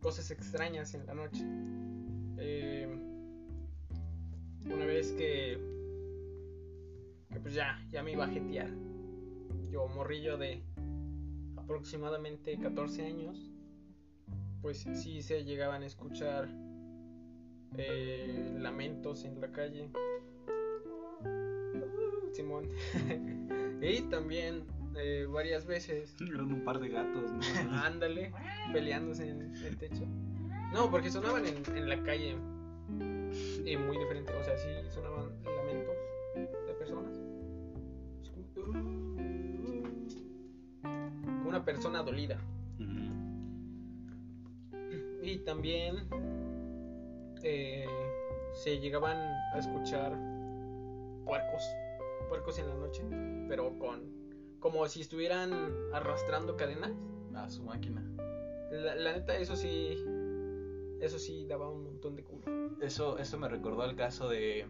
cosas 0.00 0.30
extrañas 0.30 0.94
en 0.94 1.06
la 1.06 1.14
noche. 1.14 1.44
Eh, 2.38 2.88
una 4.64 4.86
vez 4.86 5.12
que, 5.12 5.58
pues 7.42 7.54
ya, 7.54 7.84
ya 7.90 8.02
me 8.02 8.12
iba 8.12 8.24
a 8.24 8.28
jetear, 8.28 8.70
yo 9.70 9.86
morrillo 9.88 10.36
de 10.36 10.62
aproximadamente 11.56 12.58
14 12.58 13.06
años, 13.06 13.50
pues 14.62 14.86
sí 14.94 15.22
se 15.22 15.44
llegaban 15.44 15.82
a 15.82 15.86
escuchar 15.86 16.48
eh, 17.76 18.56
lamentos 18.58 19.24
en 19.24 19.40
la 19.40 19.52
calle. 19.52 19.90
Simón. 22.32 22.68
y 23.82 24.02
también 24.02 24.64
eh, 24.98 25.26
varias 25.26 25.66
veces, 25.66 26.14
Eran 26.20 26.52
un 26.52 26.64
par 26.64 26.78
de 26.80 26.88
gatos, 26.88 27.32
¿no? 27.32 27.40
ándale, 27.84 28.32
peleándose 28.72 29.28
en 29.30 29.54
el 29.56 29.76
techo. 29.76 30.04
No, 30.72 30.90
porque 30.90 31.10
sonaban 31.10 31.44
en, 31.46 31.62
en 31.76 31.88
la 31.88 32.02
calle. 32.02 32.36
Y 33.64 33.76
muy 33.76 33.98
diferente, 33.98 34.32
o 34.34 34.42
sea, 34.44 34.56
sí 34.56 34.68
sonaban 34.90 35.30
lamentos 35.44 35.94
de 36.66 36.74
personas. 36.74 37.18
Es 38.22 38.30
como- 38.30 38.52
como 41.22 41.48
una 41.48 41.64
persona 41.64 42.02
dolida. 42.02 42.38
Y 45.22 45.38
también 45.40 46.08
eh, 47.42 47.86
se 48.54 48.78
llegaban 48.78 49.16
a 49.52 49.58
escuchar 49.58 50.12
puercos, 51.26 51.62
puercos 52.30 52.58
en 52.58 52.68
la 52.68 52.74
noche, 52.76 53.02
pero 53.48 53.78
con 53.78 54.00
como 54.60 54.86
si 54.88 55.00
estuvieran 55.00 55.52
arrastrando 55.92 56.56
cadenas. 56.56 56.92
A 57.34 57.48
su 57.48 57.62
máquina. 57.62 58.02
La, 58.72 58.94
la 58.96 59.12
neta, 59.12 59.36
eso 59.36 59.54
sí, 59.56 59.96
eso 61.00 61.18
sí 61.18 61.46
daba 61.46 61.70
un 61.70 61.84
montón 61.84 62.16
de 62.16 62.24
culo. 62.24 62.44
Eso, 62.80 63.18
eso 63.18 63.38
me 63.38 63.48
recordó 63.48 63.82
al 63.82 63.94
caso 63.96 64.28
de, 64.28 64.66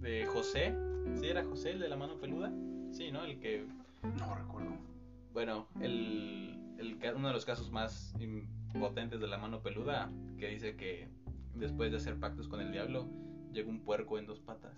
de 0.00 0.26
José. 0.26 0.74
¿Sí 1.14 1.26
era 1.26 1.44
José 1.44 1.70
el 1.72 1.80
de 1.80 1.88
la 1.88 1.96
mano 1.96 2.18
peluda? 2.18 2.52
Sí, 2.92 3.10
¿no? 3.10 3.24
El 3.24 3.38
que, 3.40 3.66
No 4.18 4.34
recuerdo. 4.34 4.76
bueno, 5.32 5.66
el, 5.80 6.58
el 6.78 6.98
ca- 6.98 7.14
uno 7.16 7.28
de 7.28 7.34
los 7.34 7.44
casos 7.44 7.70
más 7.70 8.14
impotentes 8.20 9.20
de 9.20 9.26
la 9.26 9.38
mano 9.38 9.62
peluda, 9.62 10.10
que 10.38 10.48
dice 10.48 10.76
que 10.76 11.08
después 11.54 11.90
de 11.90 11.96
hacer 11.96 12.18
pactos 12.20 12.46
con 12.48 12.60
el 12.60 12.70
diablo, 12.72 13.08
llegó 13.52 13.70
un 13.70 13.80
puerco 13.80 14.18
en 14.18 14.26
dos 14.26 14.40
patas. 14.40 14.74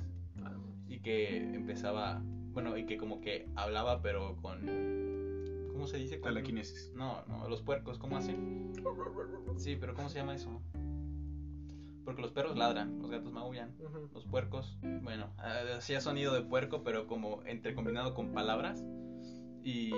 Y 0.88 1.00
que 1.00 1.37
empezaba, 1.54 2.20
bueno, 2.52 2.76
y 2.76 2.87
que 2.87 2.97
como 2.97 3.21
que 3.21 3.49
hablaba 3.57 4.02
pero 4.02 4.37
con, 4.37 5.69
¿cómo 5.73 5.87
se 5.87 5.99
dice? 5.99 6.21
Con- 6.21 6.30
Telequinesis. 6.35 6.92
No, 6.95 7.25
no, 7.26 7.49
los 7.49 7.62
puercos, 7.62 7.99
¿cómo 7.99 8.16
hacen? 8.16 8.73
Sí, 9.57 9.76
pero 9.78 9.95
¿cómo 9.95 10.09
se 10.09 10.19
llama 10.19 10.35
eso? 10.35 10.61
Porque 12.04 12.23
los 12.23 12.33
perros 12.33 12.57
ladran, 12.57 12.99
los 13.00 13.11
gatos 13.11 13.33
maullan. 13.33 13.75
Los 14.12 14.25
puercos, 14.26 14.78
bueno, 15.02 15.30
eh, 15.45 15.75
hacía 15.76 16.00
sonido 16.00 16.35
de 16.35 16.42
puerco, 16.42 16.83
pero 16.83 17.07
como 17.07 17.42
entre 17.45 17.75
combinado 17.75 18.14
con 18.14 18.33
palabras. 18.33 18.83
Y, 19.62 19.92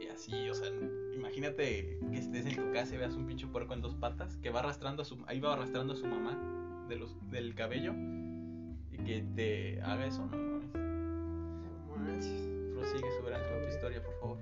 y 0.00 0.06
así, 0.12 0.48
o 0.48 0.54
sea, 0.54 0.68
imagínate 1.12 1.98
que 2.10 2.16
estés 2.18 2.46
en 2.46 2.54
tu 2.56 2.72
casa 2.72 2.94
y 2.94 2.98
veas 2.98 3.14
un 3.16 3.26
pinche 3.26 3.46
puerco 3.48 3.74
en 3.74 3.82
dos 3.82 3.96
patas 3.96 4.36
que 4.36 4.50
va 4.50 4.60
arrastrando 4.60 5.02
a 5.02 5.04
su, 5.04 5.22
ahí 5.26 5.40
va 5.40 5.52
arrastrando 5.54 5.92
a 5.92 5.96
su 5.96 6.06
mamá 6.06 6.86
de 6.88 6.96
los, 6.96 7.16
del 7.30 7.54
cabello 7.54 7.92
y 8.92 8.98
que 9.04 9.22
te 9.34 9.82
haga 9.82 10.06
eso, 10.06 10.24
no. 10.26 10.49
Prosigue 12.80 13.12
sobre 13.12 13.34
con 13.34 13.62
tu 13.62 13.68
historia, 13.68 14.02
por 14.02 14.14
favor. 14.20 14.38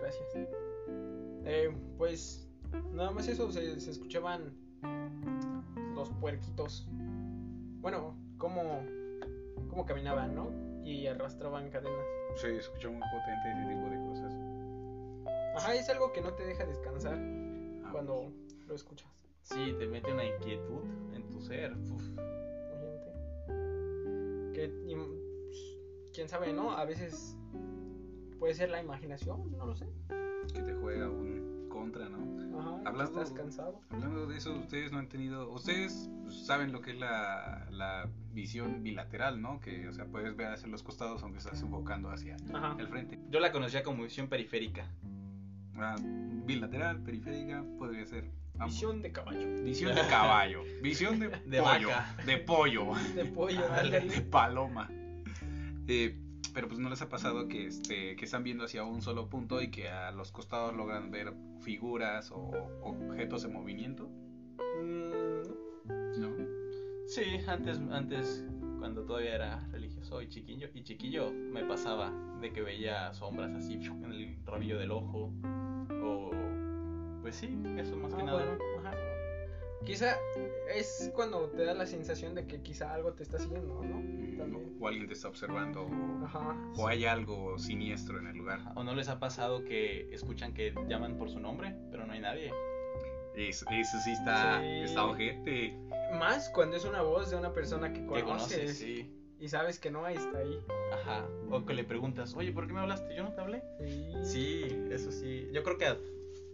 Gracias. 0.00 0.28
Eh, 1.44 1.74
pues 1.96 2.46
nada 2.92 3.10
más 3.10 3.26
eso, 3.28 3.50
se, 3.50 3.80
se 3.80 3.90
escuchaban 3.90 4.54
los 5.94 6.10
puerquitos. 6.20 6.86
Bueno, 7.80 8.14
cómo, 8.36 8.84
cómo 9.70 9.86
caminaban, 9.86 10.34
¿no? 10.34 10.50
Y 10.84 11.06
arrastraban 11.06 11.70
cadenas. 11.70 12.06
Sí, 12.36 12.48
escuchó 12.48 12.92
muy 12.92 13.00
potente 13.00 13.52
ese 13.52 13.74
tipo 13.74 13.88
de 13.88 13.96
cosas. 14.06 14.34
Ajá, 15.56 15.74
es 15.74 15.88
algo 15.88 16.12
que 16.12 16.20
no 16.20 16.34
te 16.34 16.44
deja 16.44 16.66
descansar 16.66 17.14
Ah, 17.84 17.88
cuando 17.90 18.30
lo 18.66 18.74
escuchas. 18.74 19.08
Sí, 19.42 19.74
te 19.78 19.86
mete 19.86 20.12
una 20.12 20.26
inquietud 20.26 20.82
en 21.14 21.26
tu 21.30 21.40
ser. 21.40 21.72
Uf. 21.72 22.02
Imagínate. 22.02 23.12
Que, 24.52 24.64
y, 24.86 24.94
pues, 24.94 25.21
quién 26.14 26.28
sabe, 26.28 26.52
¿no? 26.52 26.72
A 26.72 26.84
veces 26.84 27.36
puede 28.38 28.54
ser 28.54 28.70
la 28.70 28.82
imaginación, 28.82 29.56
no 29.56 29.66
lo 29.66 29.76
sé. 29.76 29.86
Que 30.52 30.62
te 30.62 30.74
juega 30.74 31.08
un 31.08 31.68
contra, 31.68 32.08
¿no? 32.08 32.58
Ajá, 32.60 32.80
Hablando- 32.84 33.22
estás 33.22 33.32
cansado. 33.32 33.80
Hablando 33.90 34.26
de 34.26 34.36
eso, 34.36 34.52
ustedes 34.54 34.92
no 34.92 34.98
han 34.98 35.08
tenido. 35.08 35.50
Ustedes 35.50 36.10
saben 36.28 36.70
lo 36.72 36.80
que 36.82 36.90
es 36.92 36.98
la, 36.98 37.66
la 37.70 38.08
visión 38.32 38.82
bilateral, 38.82 39.40
¿no? 39.40 39.60
Que, 39.60 39.88
o 39.88 39.92
sea, 39.92 40.04
puedes 40.06 40.36
ver 40.36 40.48
hacia 40.48 40.68
los 40.68 40.82
costados 40.82 41.22
aunque 41.22 41.38
estás 41.38 41.60
enfocando 41.62 42.10
hacia 42.10 42.36
Ajá. 42.52 42.76
el 42.78 42.88
frente. 42.88 43.18
Yo 43.30 43.40
la 43.40 43.52
conocía 43.52 43.82
como 43.82 44.02
visión 44.04 44.28
periférica. 44.28 44.86
Ah, 45.76 45.96
bilateral, 46.44 47.00
periférica, 47.02 47.64
podría 47.78 48.04
ser. 48.04 48.24
ambos. 48.58 48.74
Visión 48.74 49.00
de 49.00 49.12
caballo. 49.12 49.62
Visión 49.64 49.94
de 49.94 50.00
caballo, 50.08 50.60
visión 50.82 51.18
de, 51.18 51.28
De 51.28 51.62
pollo, 51.62 51.88
vaca. 51.88 52.16
de 52.26 52.38
pollo, 52.38 52.86
De 53.14 53.24
pollo, 53.24 53.62
de 53.90 54.20
paloma. 54.30 54.90
Eh, 55.88 56.18
pero 56.54 56.68
pues 56.68 56.78
no 56.78 56.90
les 56.90 57.00
ha 57.02 57.08
pasado 57.08 57.48
que, 57.48 57.66
este, 57.66 58.16
que 58.16 58.24
están 58.24 58.44
viendo 58.44 58.64
hacia 58.64 58.84
un 58.84 59.00
solo 59.00 59.28
punto 59.28 59.62
y 59.62 59.70
que 59.70 59.88
a 59.88 60.10
los 60.12 60.32
costados 60.32 60.74
logran 60.74 61.10
ver 61.10 61.32
figuras 61.60 62.30
o 62.30 62.50
objetos 62.82 63.44
en 63.44 63.52
movimiento. 63.52 64.08
Mm, 64.82 66.20
¿No? 66.20 66.30
Sí, 67.06 67.22
antes, 67.46 67.80
antes 67.90 68.44
cuando 68.78 69.04
todavía 69.04 69.34
era 69.34 69.68
religioso 69.70 70.20
y 70.20 70.28
chiquillo, 70.28 70.68
y 70.74 70.82
chiquillo 70.82 71.30
me 71.30 71.64
pasaba 71.64 72.12
de 72.40 72.52
que 72.52 72.62
veía 72.62 73.12
sombras 73.14 73.52
así 73.54 73.74
en 73.74 74.12
el 74.12 74.36
rabillo 74.44 74.78
del 74.78 74.90
ojo. 74.90 75.32
O 76.02 76.30
pues 77.22 77.36
sí, 77.36 77.56
eso 77.78 77.96
más 77.96 78.12
que 78.12 78.22
ah, 78.22 78.24
nada. 78.24 78.44
bueno, 78.44 78.58
ajá. 78.80 79.01
Quizá 79.84 80.16
es 80.74 81.10
cuando 81.14 81.48
te 81.50 81.64
da 81.64 81.74
la 81.74 81.86
sensación 81.86 82.34
de 82.34 82.46
que 82.46 82.62
quizá 82.62 82.92
algo 82.94 83.12
te 83.14 83.22
está 83.24 83.38
siguiendo, 83.38 83.82
¿no? 83.82 83.96
También. 84.38 84.76
O 84.80 84.86
alguien 84.88 85.06
te 85.06 85.14
está 85.14 85.28
observando 85.28 85.82
o, 85.82 86.24
Ajá. 86.24 86.56
o 86.76 86.86
hay 86.88 87.04
algo 87.04 87.58
siniestro 87.58 88.18
en 88.18 88.26
el 88.28 88.36
lugar. 88.36 88.60
¿O 88.76 88.84
no 88.84 88.94
les 88.94 89.08
ha 89.08 89.18
pasado 89.18 89.64
que 89.64 90.08
escuchan 90.14 90.54
que 90.54 90.72
llaman 90.88 91.16
por 91.16 91.30
su 91.30 91.40
nombre, 91.40 91.74
pero 91.90 92.06
no 92.06 92.12
hay 92.12 92.20
nadie? 92.20 92.52
Eso, 93.34 93.66
eso 93.70 93.98
sí 94.04 94.12
está, 94.12 94.60
Sí. 94.60 94.66
está 94.84 95.04
ojete. 95.06 95.76
Más 96.18 96.48
cuando 96.50 96.76
es 96.76 96.84
una 96.84 97.02
voz 97.02 97.30
de 97.30 97.36
una 97.36 97.52
persona 97.52 97.92
que 97.92 98.04
conoces, 98.04 98.78
sí. 98.78 99.10
y 99.40 99.48
sabes 99.48 99.78
que 99.78 99.90
no 99.90 100.06
está 100.06 100.38
ahí. 100.38 100.60
Ajá. 100.92 101.26
O 101.50 101.64
que 101.64 101.74
le 101.74 101.84
preguntas, 101.84 102.34
oye, 102.36 102.52
¿por 102.52 102.66
qué 102.66 102.72
me 102.74 102.80
hablaste? 102.80 103.16
¿Yo 103.16 103.22
no 103.24 103.32
te 103.32 103.40
hablé? 103.40 103.62
Sí. 103.80 104.12
Sí, 104.22 104.78
eso 104.90 105.10
sí. 105.10 105.48
Yo 105.52 105.62
creo 105.64 105.78
que 105.78 105.86
a 105.86 105.96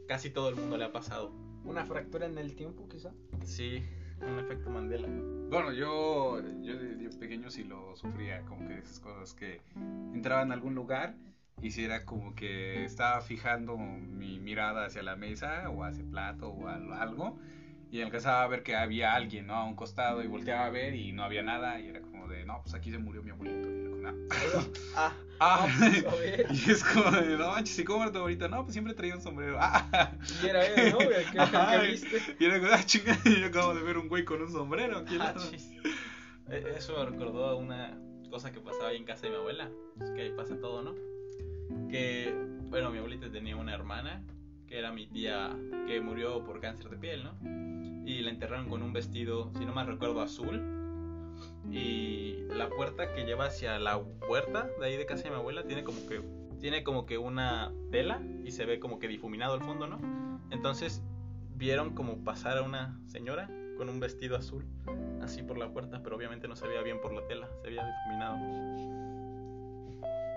casi 0.07 0.31
todo 0.31 0.49
el 0.49 0.57
mundo 0.57 0.77
le 0.79 0.85
ha 0.85 0.93
pasado. 0.93 1.33
Una 1.69 1.85
fractura 1.85 2.27
en 2.27 2.39
el 2.39 2.55
tiempo, 2.57 2.89
quizá. 2.89 3.11
Sí, 3.45 3.83
un 4.21 4.39
efecto 4.39 4.71
Mandela. 4.71 5.07
Bueno, 5.51 5.73
yo, 5.73 6.41
yo 6.63 6.77
de, 6.77 6.97
de 6.97 7.09
pequeño 7.19 7.51
sí 7.51 7.65
lo 7.65 7.95
sufría, 7.97 8.43
como 8.43 8.67
que 8.69 8.79
esas 8.79 9.01
cosas 9.01 9.35
que 9.35 9.61
entraba 10.15 10.43
en 10.43 10.53
algún 10.53 10.75
lugar 10.75 11.15
y 11.61 11.71
si 11.71 11.85
era 11.85 12.05
como 12.05 12.35
que 12.35 12.85
estaba 12.85 13.21
fijando 13.21 13.77
mi 13.77 14.39
mirada 14.39 14.87
hacia 14.87 15.03
la 15.03 15.17
mesa 15.17 15.69
o 15.71 15.83
hacia 15.85 16.03
el 16.05 16.11
plato 16.11 16.49
o 16.51 16.69
al- 16.69 16.93
algo 16.93 17.39
y 17.91 18.01
alcanzaba 18.03 18.43
a 18.43 18.47
ver 18.49 18.63
que 18.63 18.77
había 18.77 19.15
alguien, 19.15 19.47
¿no? 19.47 19.55
A 19.55 19.65
un 19.65 19.75
costado 19.77 20.23
y 20.23 20.27
volteaba 20.27 20.67
a 20.67 20.71
ver 20.71 20.95
y 20.95 21.13
no 21.13 21.25
había 21.25 21.43
nada 21.43 21.81
y 21.81 21.89
era 21.89 22.01
como 22.03 22.29
de, 22.29 22.45
no, 22.45 22.61
pues 22.63 22.75
aquí 22.75 22.91
se 22.91 22.99
murió 22.99 23.23
mi 23.23 23.31
abuelito. 23.31 23.69
Y 23.69 23.81
era 23.81 23.91
como, 23.91 24.07
"Ah". 24.09 24.15
Ah, 24.97 25.13
Ah, 25.41 25.63
A 26.11 26.15
ver. 26.17 26.47
y 26.51 26.71
es 26.71 26.83
como 26.83 27.11
de, 27.13 27.37
no 27.37 27.49
manches, 27.53 27.79
¿y 27.79 27.85
cómo 27.85 28.03
era 28.03 28.11
tu 28.13 28.19
abuelita? 28.19 28.49
No, 28.49 28.63
pues 28.65 28.73
siempre 28.73 28.93
traía 28.95 29.15
un 29.15 29.23
sombrero. 29.23 29.57
Ah, 29.61 30.11
Y 30.43 30.47
era 30.47 30.67
él, 30.67 30.93
¿no? 30.93 31.01
El 31.01 31.25
que, 31.31 31.37
el 31.39 31.41
Ajá, 31.41 31.81
que 31.81 31.87
viste. 31.87 32.23
y 32.41 32.45
era 32.45 32.59
como, 32.59 32.73
ah, 32.73 32.83
chingada, 32.85 33.21
yo 33.25 33.47
acabo 33.47 33.73
de 33.75 33.83
ver 33.83 33.99
un 33.99 34.09
güey 34.09 34.25
con 34.25 34.43
un 34.43 34.51
sombrero. 34.51 34.99
aquí 34.99 35.15
al 35.15 35.23
ah, 35.23 35.25
lado". 35.37 35.51
chis. 35.51 35.71
Eh, 36.51 36.75
Eso 36.77 36.97
me 36.99 37.05
recordó 37.11 37.47
a 37.47 37.55
una 37.55 37.97
cosa 38.31 38.51
que 38.53 38.61
pasaba 38.61 38.89
ahí 38.89 38.97
en 38.97 39.05
casa 39.05 39.23
de 39.23 39.31
mi 39.31 39.37
abuela. 39.37 39.71
Es 40.03 40.11
que 40.11 40.23
ahí 40.23 40.31
pasa 40.37 40.59
todo, 40.61 40.83
¿no? 40.83 40.95
Que, 41.89 42.35
bueno, 42.69 42.91
mi 42.91 42.99
abuelita 42.99 43.31
tenía 43.31 43.57
una 43.57 43.73
hermana 43.75 44.23
que 44.69 44.79
era 44.79 44.93
mi 44.93 45.07
tía 45.07 45.57
que 45.87 46.01
murió 46.01 46.45
por 46.45 46.61
cáncer 46.61 46.91
de 46.91 46.97
piel, 46.97 47.25
¿no? 47.25 48.07
Y 48.07 48.21
la 48.21 48.31
enterraron 48.31 48.69
con 48.69 48.83
un 48.83 48.93
vestido, 48.93 49.51
si 49.57 49.65
no 49.65 49.73
mal 49.73 49.87
recuerdo, 49.87 50.21
azul. 50.21 50.63
Y 51.71 52.45
la 52.49 52.69
puerta 52.69 53.13
que 53.15 53.25
lleva 53.25 53.47
hacia 53.47 53.79
la 53.79 53.97
huerta 53.97 54.69
de 54.81 54.87
ahí 54.87 54.97
de 54.97 55.07
casa 55.07 55.25
de 55.25 55.31
mi 55.31 55.37
abuela 55.37 55.65
tiene 55.65 55.85
como 55.85 56.07
que 56.07 56.23
tiene 56.61 56.83
como 56.83 57.07
que 57.07 57.19
una 57.19 57.73
tela 57.93 58.21
y 58.45 58.51
se 58.51 58.65
ve 58.65 58.81
como 58.81 58.99
que 58.99 59.07
difuminado 59.07 59.55
al 59.55 59.63
fondo, 59.63 59.87
¿no? 59.87 60.01
Entonces 60.51 61.03
vieron 61.55 61.95
como 61.95 62.25
pasar 62.25 62.59
a 62.59 62.63
una 62.63 62.99
señora 63.07 63.49
con 63.77 63.89
un 63.89 64.01
vestido 64.01 64.37
azul 64.37 64.65
así 65.23 65.43
por 65.43 65.59
la 65.59 65.71
puerta, 65.71 66.03
pero 66.03 66.17
obviamente 66.17 66.49
no 66.49 66.57
se 66.57 66.67
veía 66.67 66.83
bien 66.83 67.01
por 67.01 67.13
la 67.13 67.27
tela, 67.27 67.49
se 67.63 67.69
veía 67.69 67.87
difuminado. 67.87 69.18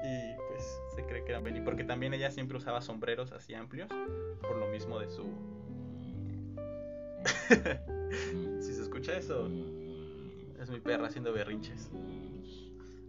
Y 0.03 0.35
pues 0.49 0.81
se 0.95 1.05
cree 1.05 1.23
que 1.23 1.31
era 1.31 1.39
Benny, 1.39 1.61
porque 1.61 1.83
también 1.83 2.13
ella 2.13 2.31
siempre 2.31 2.57
usaba 2.57 2.81
sombreros 2.81 3.31
así 3.31 3.53
amplios, 3.53 3.89
por 4.41 4.57
lo 4.57 4.67
mismo 4.67 4.99
de 4.99 5.09
su... 5.09 5.23
si 8.61 8.73
se 8.73 8.81
escucha 8.81 9.17
eso, 9.17 9.47
es 10.59 10.69
mi 10.69 10.79
perra 10.79 11.07
haciendo 11.07 11.33
berrinches. 11.33 11.91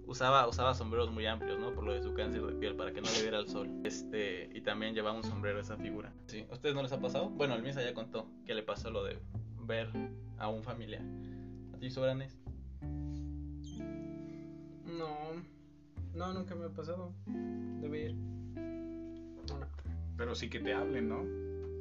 Usaba, 0.06 0.46
usaba 0.46 0.74
sombreros 0.74 1.10
muy 1.10 1.26
amplios, 1.26 1.58
¿no? 1.58 1.74
Por 1.74 1.84
lo 1.84 1.94
de 1.94 2.02
su 2.02 2.12
cáncer 2.12 2.42
de 2.42 2.52
piel, 2.54 2.76
para 2.76 2.92
que 2.92 3.00
no 3.00 3.10
le 3.10 3.22
diera 3.22 3.38
el 3.38 3.48
sol. 3.48 3.70
Este, 3.84 4.50
y 4.52 4.60
también 4.60 4.94
llevaba 4.94 5.16
un 5.16 5.24
sombrero 5.24 5.60
esa 5.60 5.76
figura. 5.76 6.12
Sí. 6.26 6.44
¿A 6.50 6.54
ustedes 6.54 6.74
no 6.74 6.82
les 6.82 6.92
ha 6.92 7.00
pasado? 7.00 7.30
Bueno, 7.30 7.54
el 7.54 7.62
Misa 7.62 7.82
ya 7.82 7.94
contó 7.94 8.28
que 8.44 8.54
le 8.54 8.62
pasó 8.62 8.90
lo 8.90 9.04
de 9.04 9.18
ver 9.60 9.88
a 10.38 10.48
un 10.48 10.62
familiar. 10.62 11.02
¿A 11.72 11.78
ti, 11.78 11.90
Sobranes? 11.90 12.38
No. 14.84 15.52
No, 16.14 16.32
nunca 16.32 16.54
me 16.54 16.66
ha 16.66 16.70
pasado. 16.70 17.14
Debe 17.26 18.06
ir. 18.06 18.14
No. 18.14 19.60
Pero 20.16 20.34
sí 20.34 20.48
que 20.48 20.60
te 20.60 20.72
hablen, 20.72 21.08
¿no? 21.08 21.22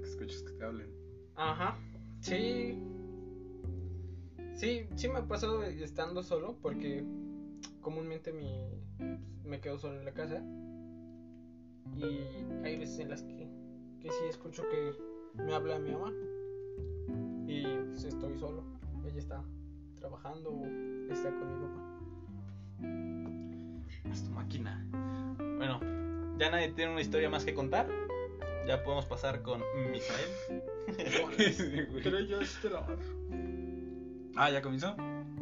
Que 0.01 0.09
escuches 0.09 0.43
que 0.43 0.53
te 0.53 0.63
hablen. 0.63 0.89
Ajá. 1.35 1.77
Sí. 2.19 2.77
Sí, 4.55 4.87
sí 4.95 5.09
me 5.09 5.19
ha 5.19 5.27
pasado 5.27 5.63
estando 5.63 6.23
solo 6.23 6.57
porque 6.61 7.03
comúnmente 7.81 8.31
mi, 8.31 8.81
me 9.43 9.59
quedo 9.59 9.77
solo 9.77 9.99
en 9.99 10.05
la 10.05 10.13
casa. 10.13 10.43
Y 11.95 12.19
hay 12.63 12.77
veces 12.77 12.99
en 12.99 13.09
las 13.09 13.23
que, 13.23 13.49
que 13.99 14.09
sí 14.09 14.25
escucho 14.29 14.63
que 14.69 14.93
me 15.43 15.53
habla 15.53 15.79
mi 15.79 15.91
mamá. 15.91 16.13
Y 17.47 17.63
pues, 17.89 18.05
estoy 18.05 18.37
solo. 18.37 18.63
Ella 19.05 19.19
está 19.19 19.43
trabajando 19.95 20.51
o 20.51 20.65
está 21.11 21.31
con 21.31 21.47
mi 21.47 21.67
papá. 21.67 21.91
Es 24.09 24.23
tu 24.23 24.31
máquina. 24.31 24.85
Bueno, 25.57 25.79
ya 26.37 26.49
nadie 26.49 26.69
tiene 26.69 26.91
una 26.91 27.01
historia 27.01 27.29
más 27.29 27.45
que 27.45 27.53
contar. 27.53 27.87
Ya 28.67 28.83
podemos 28.83 29.05
pasar 29.05 29.41
con 29.41 29.61
Misael. 29.91 30.61
Pero 32.03 32.19
yo 32.27 32.39
ah, 34.35 34.49
¿ya 34.51 34.61
comenzó? 34.61 34.95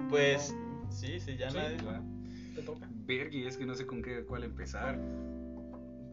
Pues 0.09 0.55
sí, 0.89 1.19
sí, 1.19 1.35
ya 1.37 1.49
Sí. 1.51 1.57
nadie 1.57 1.77
Te 2.55 2.61
toca. 2.61 2.87
Vergui, 3.05 3.45
es 3.45 3.57
que 3.57 3.65
no 3.65 3.75
sé 3.75 3.85
con 3.85 4.01
qué, 4.01 4.23
cuál 4.25 4.43
empezar. 4.43 4.99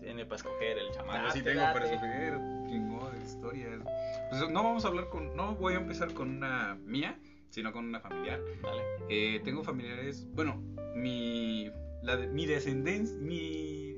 tiene 0.00 0.24
para 0.24 0.36
escoger 0.36 0.78
el 0.78 0.90
chamaco. 0.92 1.26
Ah, 1.26 1.30
sí 1.32 1.40
Date, 1.40 1.50
tengo 1.52 1.62
para 1.72 1.84
date. 1.84 1.94
escoger. 1.94 2.34
Chingo 2.68 3.10
de 3.10 3.24
historias. 3.24 3.80
Pues 4.30 4.50
no 4.50 4.62
vamos 4.62 4.84
a 4.84 4.88
hablar 4.88 5.08
con. 5.08 5.36
No 5.36 5.54
voy 5.54 5.74
a 5.74 5.76
empezar 5.76 6.12
con 6.12 6.30
una 6.30 6.74
mía, 6.84 7.18
sino 7.50 7.72
con 7.72 7.84
una 7.84 8.00
familiar. 8.00 8.40
Dale. 8.62 8.82
Eh, 9.08 9.40
tengo 9.44 9.62
familiares. 9.62 10.26
Bueno, 10.32 10.56
mi. 10.96 11.70
La 12.02 12.16
de- 12.16 12.28
mi 12.28 12.46
descendencia. 12.46 13.16
Mi. 13.18 13.94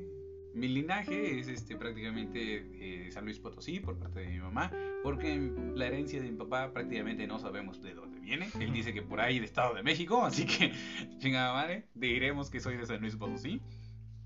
Mi 0.54 0.66
linaje 0.66 1.38
es 1.38 1.46
este 1.46 1.76
prácticamente 1.76 2.64
eh, 3.06 3.12
San 3.12 3.24
Luis 3.26 3.38
Potosí 3.38 3.78
por 3.78 3.96
parte 3.96 4.20
de 4.20 4.28
mi 4.28 4.38
mamá, 4.40 4.72
porque 5.04 5.52
la 5.76 5.86
herencia 5.86 6.20
de 6.20 6.32
mi 6.32 6.36
papá 6.36 6.72
prácticamente 6.72 7.28
no 7.28 7.38
sabemos 7.38 7.80
de 7.80 7.94
dónde 7.94 8.18
viene. 8.18 8.48
Él 8.58 8.72
dice 8.72 8.92
que 8.92 9.02
por 9.02 9.20
ahí 9.20 9.36
del 9.36 9.44
Estado 9.44 9.74
de 9.74 9.84
México, 9.84 10.20
así 10.24 10.46
que 10.46 10.72
chingada 11.18 11.52
madre, 11.52 11.84
diremos 11.94 12.50
que 12.50 12.58
soy 12.58 12.76
de 12.76 12.86
San 12.86 13.00
Luis 13.00 13.14
Potosí. 13.14 13.60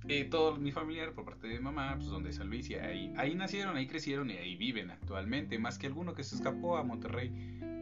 Eh, 0.08 0.24
todo 0.24 0.56
mi 0.56 0.72
familiar 0.72 1.12
por 1.12 1.26
parte 1.26 1.48
de 1.48 1.54
mi 1.54 1.60
mamá, 1.60 1.96
pues 1.96 2.08
donde 2.08 2.32
San 2.32 2.48
Luis 2.48 2.70
y 2.70 2.74
ahí, 2.76 3.12
ahí 3.18 3.34
nacieron, 3.34 3.76
ahí 3.76 3.86
crecieron 3.86 4.30
y 4.30 4.34
ahí 4.34 4.56
viven 4.56 4.90
actualmente, 4.90 5.58
más 5.58 5.78
que 5.78 5.86
alguno 5.88 6.14
que 6.14 6.22
se 6.22 6.36
escapó 6.36 6.78
a 6.78 6.82
Monterrey. 6.82 7.30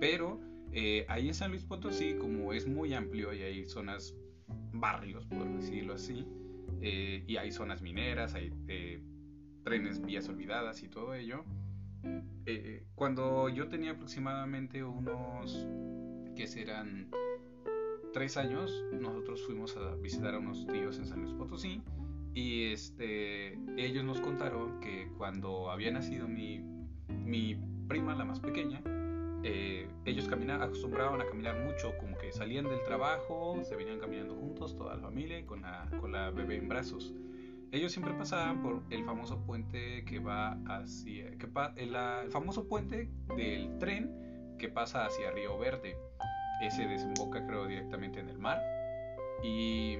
Pero 0.01 0.41
eh, 0.73 1.05
ahí 1.09 1.29
en 1.29 1.35
San 1.35 1.51
Luis 1.53 1.63
Potosí, 1.63 2.15
como 2.15 2.53
es 2.53 2.67
muy 2.67 2.95
amplio 2.95 3.33
y 3.33 3.43
hay 3.43 3.65
zonas, 3.65 4.17
barrios, 4.73 5.27
por 5.27 5.49
decirlo 5.53 5.95
así, 5.95 6.27
eh, 6.81 7.25
y 7.27 7.37
hay 7.37 7.51
zonas 7.51 7.83
mineras, 7.83 8.35
hay 8.35 8.53
eh, 8.69 9.03
trenes, 9.65 10.01
vías 10.03 10.29
olvidadas 10.29 10.83
y 10.83 10.89
todo 10.89 11.15
ello. 11.15 11.45
eh, 12.47 12.87
cuando 12.95 13.49
yo 13.49 13.69
tenía 13.69 13.93
aproximadamente 13.93 14.83
unos, 14.83 15.67
que 16.35 16.47
serán 16.47 17.11
tres 18.13 18.37
años, 18.37 18.85
nosotros 18.93 19.45
fuimos 19.45 19.77
a 19.77 19.95
visitar 19.97 20.35
a 20.35 20.39
unos 20.39 20.67
tíos 20.67 20.99
en 20.99 21.07
San 21.07 21.21
Luis 21.23 21.35
Potosí 21.35 21.83
y 22.35 22.65
este, 22.73 23.59
ellos 23.77 24.05
nos 24.05 24.21
contaron 24.21 24.81
que 24.81 25.09
cuando 25.19 25.71
había 25.71 25.91
nacido 25.91 26.29
mi, 26.29 26.61
mi 27.09 27.57
prima, 27.89 28.15
la 28.15 28.25
más 28.25 28.41
pequeña, 28.41 28.83
eh, 29.43 29.89
ellos 30.05 30.29
caminaban, 30.29 30.63
acostumbraban 30.63 31.21
a 31.21 31.27
caminar 31.27 31.57
mucho, 31.65 31.97
como 31.99 32.17
que 32.19 32.33
salían 32.33 32.67
del 32.69 32.83
trabajo, 32.85 33.61
se 33.65 33.77
venían 33.77 33.99
caminando 33.99 34.35
juntos, 34.35 34.77
toda 34.77 34.95
la 34.97 35.01
familia, 35.03 35.39
y 35.39 35.45
con 35.45 35.63
la, 35.63 35.89
con 36.01 36.13
la 36.13 36.31
bebé 36.31 36.57
en 36.57 36.69
brazos. 36.69 37.15
Ellos 37.73 37.93
siempre 37.93 38.15
pasaban 38.15 38.63
por 38.63 38.83
el 38.91 39.05
famoso 39.05 39.39
puente 39.47 40.05
que 40.05 40.19
va 40.19 40.59
hacia, 40.67 41.31
que 41.39 41.47
pa- 41.47 41.73
el, 41.77 41.95
famoso 42.31 42.69
puente 42.69 43.09
del 43.37 43.79
tren 43.79 44.57
que 44.59 44.69
pasa 44.69 45.07
hacia 45.07 45.31
Río 45.31 45.59
Verde. 45.59 45.97
Ese 46.63 46.87
desemboca 46.87 47.47
creo 47.47 47.67
directamente 47.67 48.21
en 48.21 48.29
el 48.29 48.39
mar 48.39 48.61
Y 49.43 49.97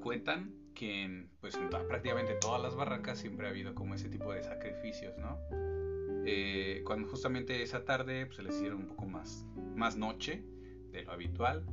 cuentan 0.00 0.54
que 0.74 1.02
en, 1.02 1.30
pues, 1.40 1.54
en 1.56 1.68
prácticamente 1.68 2.34
todas 2.34 2.60
las 2.62 2.74
barrancas 2.74 3.18
siempre 3.18 3.46
ha 3.46 3.50
habido 3.50 3.74
como 3.74 3.94
ese 3.94 4.08
tipo 4.08 4.32
de 4.32 4.42
sacrificios, 4.42 5.16
¿no? 5.18 5.38
Eh, 6.26 6.82
cuando 6.84 7.08
justamente 7.08 7.62
esa 7.62 7.84
tarde 7.84 8.26
pues, 8.26 8.36
se 8.36 8.42
les 8.42 8.56
hicieron 8.56 8.82
un 8.82 8.86
poco 8.88 9.06
más, 9.06 9.46
más 9.74 9.96
noche 9.96 10.44
de 10.90 11.02
lo 11.02 11.12
habitual, 11.12 11.66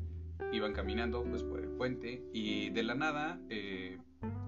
iban 0.51 0.73
caminando 0.73 1.23
pues 1.23 1.43
por 1.43 1.59
el 1.59 1.69
puente 1.69 2.23
y 2.33 2.69
de 2.71 2.83
la 2.83 2.95
nada 2.95 3.39
eh, 3.49 3.97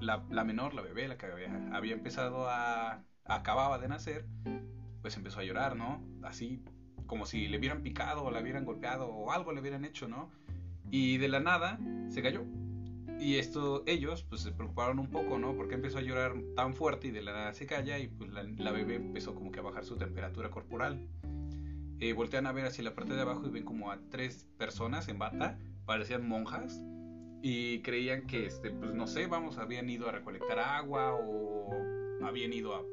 la, 0.02 0.26
la 0.30 0.44
menor, 0.44 0.74
la 0.74 0.82
bebé, 0.82 1.08
la 1.08 1.18
que 1.18 1.28
había, 1.28 1.70
había 1.72 1.94
empezado 1.94 2.50
a, 2.50 3.04
acababa 3.26 3.78
de 3.80 3.88
nacer, 3.88 4.26
pues 5.02 5.16
empezó 5.18 5.40
a 5.40 5.44
llorar, 5.44 5.76
¿no? 5.76 6.04
Así 6.24 6.64
como 7.06 7.26
si 7.26 7.48
le 7.48 7.58
hubieran 7.58 7.84
picado 7.84 8.24
o 8.24 8.32
la 8.32 8.42
hubieran 8.42 8.66
golpeado 8.66 9.08
o 9.08 9.32
algo 9.32 9.52
le 9.52 9.62
hubieran 9.62 9.86
hecho, 9.86 10.08
¿no? 10.08 10.32
Y 10.90 11.18
de 11.18 11.28
la 11.28 11.40
nada 11.40 11.80
se 12.10 12.22
cayó. 12.22 12.46
Y 13.24 13.38
esto, 13.38 13.84
ellos 13.86 14.22
pues 14.24 14.42
se 14.42 14.52
preocuparon 14.52 15.00
un 15.00 15.08
poco, 15.08 15.40
¿no? 15.40 15.56
Porque 15.56 15.76
empezó 15.76 16.00
a 16.00 16.02
llorar 16.02 16.34
tan 16.58 16.74
fuerte 16.74 17.08
y 17.08 17.12
de 17.12 17.22
la 17.22 17.32
nada 17.32 17.54
se 17.54 17.66
calla 17.66 17.98
y 17.98 18.10
pues 18.10 18.30
la, 18.30 18.72
bebé 18.72 18.96
empezó 18.96 19.34
como 19.34 19.50
que 19.50 19.60
a 19.60 19.64
bajar 19.64 19.86
su 19.86 19.96
temperatura 19.96 20.52
corporal. 20.52 21.08
Eh, 22.02 22.12
voltean 22.12 22.48
a 22.48 22.52
ver 22.52 22.66
hacia 22.66 22.84
la 22.84 22.94
parte 22.94 23.14
de 23.14 23.22
abajo 23.22 23.48
y 23.48 23.50
ven 23.50 23.64
como 23.64 23.92
a 23.92 24.00
tres 24.10 24.46
personas 24.58 25.08
en 25.08 25.20
bata, 25.20 25.58
parecían 25.86 26.28
monjas, 26.28 26.84
y 27.42 27.82
creían 27.82 28.28
que, 28.28 28.46
este, 28.46 28.72
pues 28.72 28.94
no 28.94 29.08
sé, 29.08 29.28
vamos, 29.28 29.58
habían 29.58 29.90
ido 29.90 30.10
a 30.10 30.12
recolectar 30.12 30.60
agua 30.60 31.14
o 31.14 31.70
habían 32.26 32.52
ido 32.52 32.76
a 32.76 32.84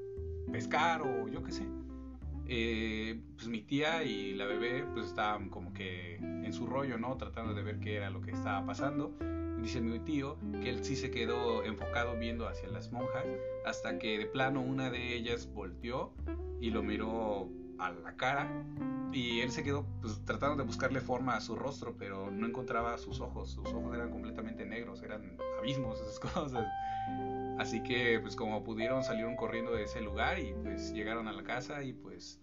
pescar 0.53 1.03
o 1.03 1.27
yo 1.27 1.43
qué 1.43 1.51
sé. 1.51 1.67
Eh, 2.47 3.21
pues 3.35 3.49
mi 3.49 3.63
tía 3.63 4.05
y 4.05 4.35
la 4.35 4.45
bebé 4.45 4.85
pues 4.93 5.07
estaban 5.07 5.51
como 5.51 5.73
que 5.73 6.17
en 6.17 6.53
su 6.53 6.67
rollo, 6.67 6.99
¿no? 6.99 7.17
Tratando 7.17 7.53
de 7.53 7.65
ver 7.65 7.81
qué 7.81 7.97
era 7.97 8.11
lo 8.11 8.21
que 8.21 8.31
estaba 8.31 8.65
pasando. 8.65 9.13
Dice 9.61 9.81
mi 9.81 9.99
tío 10.01 10.39
que 10.63 10.71
él 10.71 10.85
sí 10.85 10.97
se 10.97 11.11
quedó 11.11 11.65
enfocado 11.65 12.17
viendo 12.17 12.49
hacia 12.49 12.69
las 12.69 12.91
monjas 12.93 13.25
hasta 13.65 13.99
que 13.99 14.19
de 14.19 14.27
plano 14.27 14.61
una 14.61 14.91
de 14.91 15.15
ellas 15.15 15.49
volteó 15.53 16.13
y 16.61 16.71
lo 16.71 16.83
miró 16.83 17.49
a 17.79 17.91
la 17.91 18.17
cara 18.17 18.49
y 19.13 19.41
él 19.41 19.51
se 19.51 19.63
quedó 19.63 19.87
pues 20.01 20.25
tratando 20.25 20.57
de 20.57 20.63
buscarle 20.65 21.01
forma 21.01 21.37
a 21.37 21.41
su 21.41 21.57
rostro 21.57 21.97
pero 21.99 22.31
no 22.31 22.47
encontraba 22.47 22.97
sus 22.99 23.21
ojos, 23.21 23.51
sus 23.51 23.67
ojos 23.69 23.95
eran 23.95 24.11
completamente 24.11 24.65
negros, 24.65 25.03
eran 25.03 25.37
abismos 25.59 26.01
esas 26.01 26.21
cosas. 26.33 26.67
Así 27.59 27.83
que 27.83 28.19
pues 28.21 28.37
como 28.37 28.63
pudieron 28.65 29.05
salieron 29.05 29.37
corriendo 29.37 29.73
de 29.73 29.85
ese 29.85 30.01
lugar 30.01 30.39
y 30.39 30.55
pues 30.63 30.93
llegaron 30.93 31.29
a 31.29 31.33
la 31.33 31.43
casa 31.43 31.83
y 31.83 31.93
pues 31.93 32.41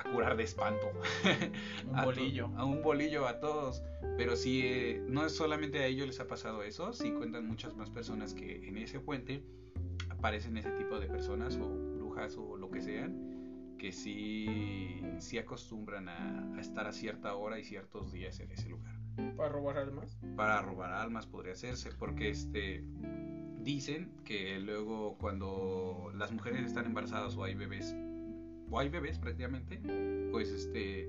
a 0.00 0.10
curar 0.12 0.36
de 0.36 0.44
espanto. 0.44 0.86
Un 1.88 1.96
A 1.98 2.00
to- 2.02 2.06
bolillo. 2.06 2.46
A 2.56 2.64
un 2.64 2.82
bolillo 2.82 3.26
a 3.28 3.38
todos. 3.40 3.82
Pero 4.16 4.36
sí, 4.36 4.62
eh, 4.64 5.02
no 5.08 5.24
es 5.26 5.32
solamente 5.34 5.78
a 5.78 5.86
ellos 5.86 6.06
les 6.06 6.20
ha 6.20 6.26
pasado 6.26 6.62
eso, 6.62 6.92
sí 6.92 7.10
cuentan 7.12 7.46
muchas 7.46 7.74
más 7.76 7.90
personas 7.90 8.34
que 8.34 8.66
en 8.68 8.76
ese 8.78 9.00
puente 9.00 9.42
aparecen 10.10 10.56
ese 10.58 10.70
tipo 10.72 10.98
de 11.00 11.06
personas 11.06 11.56
o 11.56 11.68
brujas 11.68 12.36
o 12.36 12.56
lo 12.56 12.70
que 12.70 12.82
sean, 12.82 13.76
que 13.78 13.92
sí, 13.92 15.00
sí 15.20 15.38
acostumbran 15.38 16.08
a, 16.10 16.54
a 16.56 16.60
estar 16.60 16.86
a 16.86 16.92
cierta 16.92 17.34
hora 17.34 17.58
y 17.58 17.64
ciertos 17.64 18.12
días 18.12 18.40
en 18.40 18.50
ese 18.50 18.68
lugar. 18.68 18.94
Para 19.36 19.48
robar 19.48 19.78
almas. 19.78 20.18
Para 20.36 20.60
robar 20.60 20.92
almas 20.92 21.26
podría 21.26 21.52
hacerse, 21.54 21.90
porque 21.98 22.28
este 22.30 22.84
dicen 23.62 24.10
que 24.24 24.58
luego 24.58 25.16
cuando 25.18 26.10
las 26.14 26.32
mujeres 26.32 26.64
están 26.66 26.86
embarazadas 26.86 27.36
o 27.36 27.44
hay 27.44 27.54
bebés, 27.54 27.94
o 28.70 28.78
hay 28.78 28.88
bebés 28.88 29.18
prácticamente, 29.18 29.80
pues 30.30 30.48
este 30.50 31.08